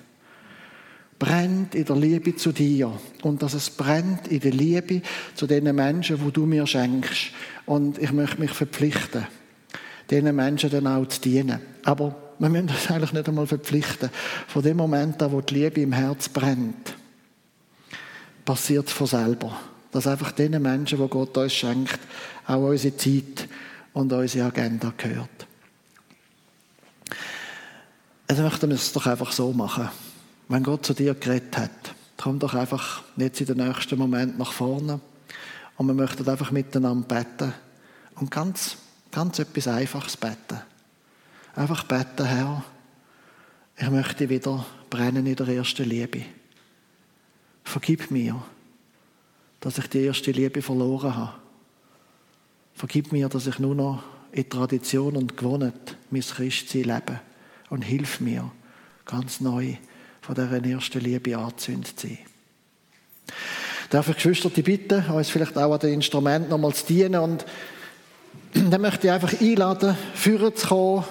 Brennt 1.19 1.75
in 1.75 1.85
der 1.85 1.95
Liebe 1.95 2.35
zu 2.35 2.51
dir 2.51 2.99
und 3.21 3.43
dass 3.43 3.53
es 3.53 3.69
brennt 3.69 4.27
in 4.29 4.39
der 4.39 4.51
Liebe 4.51 5.03
zu 5.35 5.45
den 5.45 5.75
Menschen, 5.75 6.19
wo 6.19 6.31
du 6.31 6.47
mir 6.47 6.65
schenkst. 6.65 7.29
Und 7.67 7.99
ich 7.99 8.11
möchte 8.11 8.41
mich 8.41 8.51
verpflichten, 8.51 9.27
diesen 10.09 10.35
Menschen 10.35 10.71
dann 10.71 10.87
auch 10.87 11.05
zu 11.05 11.21
dienen. 11.21 11.59
Aber 11.83 12.28
wir 12.39 12.49
müssen 12.49 12.69
uns 12.69 12.89
eigentlich 12.89 13.13
nicht 13.13 13.27
einmal 13.27 13.47
verpflichten. 13.47 14.09
Von 14.47 14.63
dem 14.63 14.77
Moment 14.77 15.21
an, 15.21 15.31
wo 15.31 15.41
die 15.41 15.55
Liebe 15.55 15.81
im 15.81 15.91
Herz 15.91 16.29
brennt, 16.29 16.95
passiert 18.45 18.87
es 18.87 18.93
von 18.93 19.07
selber. 19.07 19.59
Dass 19.91 20.07
einfach 20.07 20.31
den 20.31 20.61
Menschen, 20.61 20.99
die 20.99 21.07
Gott 21.07 21.37
uns 21.37 21.53
schenkt, 21.53 21.99
auch 22.47 22.69
unsere 22.69 22.95
Zeit 22.95 23.47
und 23.93 24.13
unsere 24.13 24.47
Agenda 24.47 24.93
gehört. 24.95 25.47
Also 28.27 28.43
möchten 28.43 28.69
wir 28.69 28.75
es 28.75 28.93
doch 28.93 29.05
einfach 29.05 29.31
so 29.31 29.51
machen. 29.51 29.89
Wenn 30.47 30.63
Gott 30.63 30.85
zu 30.85 30.93
dir 30.93 31.15
geredet 31.15 31.57
hat, 31.57 31.71
komm 32.15 32.39
doch 32.39 32.53
einfach 32.53 33.03
jetzt 33.17 33.41
in 33.41 33.47
den 33.47 33.57
nächsten 33.57 33.97
Moment 33.97 34.37
nach 34.37 34.53
vorne 34.53 34.99
und 35.77 35.87
wir 35.87 35.93
möchten 35.93 36.27
einfach 36.27 36.51
miteinander 36.51 37.07
beten 37.07 37.53
und 38.15 38.31
ganz, 38.31 38.77
ganz 39.11 39.39
etwas 39.39 39.67
Einfaches 39.67 40.15
beten. 40.15 40.61
Einfach 41.55 41.83
beten, 41.83 42.25
Herr, 42.25 42.63
ich 43.77 43.89
möchte 43.89 44.29
wieder 44.29 44.65
brennen 44.89 45.25
in 45.25 45.35
der 45.35 45.47
ersten 45.47 45.87
Liebe. 45.87 46.21
Vergib 47.63 48.11
mir, 48.11 48.41
dass 49.59 49.77
ich 49.77 49.87
die 49.87 50.05
erste 50.05 50.31
Liebe 50.31 50.61
verloren 50.61 51.15
habe. 51.15 51.33
Vergib 52.73 53.11
mir, 53.11 53.29
dass 53.29 53.47
ich 53.47 53.59
nur 53.59 53.75
noch 53.75 54.03
in 54.31 54.49
Tradition 54.49 55.15
und 55.15 55.35
Gewohnheit 55.37 55.97
mein 56.11 56.21
Christsein 56.21 56.83
lebe. 56.83 57.19
Und 57.69 57.83
hilf 57.83 58.19
mir, 58.19 58.51
ganz 59.05 59.39
neu 59.39 59.75
von 60.21 60.35
dieser 60.35 60.63
ersten 60.63 60.99
Liebe 60.99 61.37
anzündet 61.37 61.99
zu 61.99 62.07
sein. 62.07 62.19
Darf 63.89 64.07
ich 64.09 64.15
Geschwister 64.15 64.49
die 64.49 64.61
bitten, 64.61 65.03
uns 65.09 65.29
vielleicht 65.29 65.57
auch 65.57 65.73
an 65.73 65.79
den 65.79 65.95
Instrument 65.95 66.49
nochmal 66.49 66.73
zu 66.73 66.85
dienen 66.85 67.19
und 67.21 67.45
dann 68.53 68.81
möchte 68.81 69.07
ich 69.07 69.13
einfach 69.13 69.39
einladen, 69.39 69.97
führen 70.13 70.55
zu 70.55 70.67
kommen, 70.67 71.05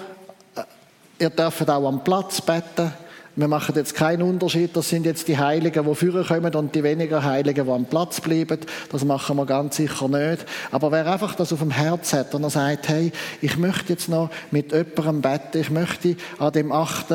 Ihr 1.19 1.29
dürft 1.29 1.69
auch 1.69 1.85
am 1.85 2.01
Platz 2.03 2.39
beten. 2.39 2.93
Wir 3.35 3.47
machen 3.49 3.75
jetzt 3.75 3.93
keinen 3.93 4.21
Unterschied. 4.21 4.75
Das 4.75 4.87
sind 4.87 5.05
jetzt 5.05 5.27
die 5.27 5.37
Heiligen, 5.37 5.85
die 5.85 5.95
führen 5.95 6.25
kommen 6.25 6.55
und 6.55 6.73
die 6.73 6.81
weniger 6.81 7.23
Heiligen, 7.23 7.65
die 7.65 7.71
am 7.71 7.85
Platz 7.85 8.21
bleiben. 8.21 8.59
Das 8.89 9.03
machen 9.03 9.35
wir 9.35 9.45
ganz 9.45 9.75
sicher 9.75 10.07
nicht. 10.07 10.45
Aber 10.71 10.91
wer 10.93 11.05
einfach 11.11 11.35
das 11.35 11.51
auf 11.51 11.59
dem 11.59 11.71
Herz 11.71 12.13
hat 12.13 12.33
und 12.35 12.43
er 12.43 12.49
sagt, 12.49 12.87
hey, 12.87 13.11
ich 13.41 13.57
möchte 13.57 13.91
jetzt 13.93 14.07
noch 14.07 14.29
mit 14.51 14.71
jemandem 14.71 15.21
beten, 15.21 15.59
ich 15.59 15.69
möchte 15.69 16.15
an 16.37 16.53
dem 16.53 16.71
8. 16.71 17.05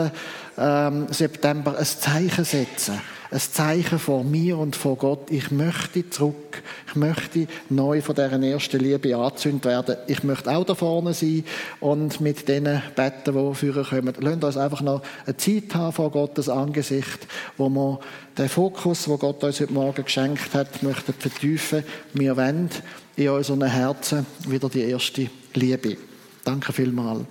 Ähm, 0.57 1.07
September 1.11 1.77
ein 1.79 1.85
Zeichen 1.85 2.45
setzen 2.45 3.01
ein 3.35 3.41
Zeichen 3.41 3.99
vor 3.99 4.22
mir 4.22 4.59
und 4.59 4.76
vor 4.76 4.97
Gott. 4.97 5.28
Ich 5.28 5.51
möchte 5.51 6.09
zurück. 6.09 6.62
Ich 6.87 6.95
möchte 6.95 7.49
neu 7.68 8.01
von 8.01 8.14
dieser 8.14 8.41
ersten 8.41 8.78
Liebe 8.78 9.16
angezündet 9.16 9.64
werden. 9.64 9.97
Ich 10.07 10.22
möchte 10.22 10.53
auch 10.53 10.64
da 10.64 10.76
vorne 10.76 11.14
sein 11.14 11.45
und 11.80 12.20
mit 12.20 12.47
denen 12.47 12.80
beten, 12.95 13.35
die 13.35 13.55
führen 13.57 13.85
kommen. 13.85 14.14
Lasst 14.20 14.45
uns 14.45 14.57
einfach 14.57 14.82
noch 14.82 15.03
eine 15.26 15.37
Zeit 15.37 15.74
haben 15.74 15.93
vor 15.93 16.12
Gottes 16.12 16.49
Angesicht, 16.49 17.26
wo 17.57 17.68
wir 17.68 17.99
den 18.39 18.49
Fokus, 18.49 19.07
den 19.07 19.18
Gott 19.18 19.43
uns 19.43 19.61
heute 19.61 19.72
Morgen 19.72 20.05
geschenkt 20.05 20.55
hat, 20.55 20.85
möchten 20.85 21.12
vertiefen. 21.12 21.82
Wir 22.12 22.37
wollen 22.37 22.70
in 23.16 23.30
unseren 23.30 23.64
Herzen 23.64 24.26
wieder 24.47 24.68
die 24.68 24.82
erste 24.82 25.28
Liebe. 25.55 25.97
Danke 26.45 26.72
vielmals. 26.72 27.22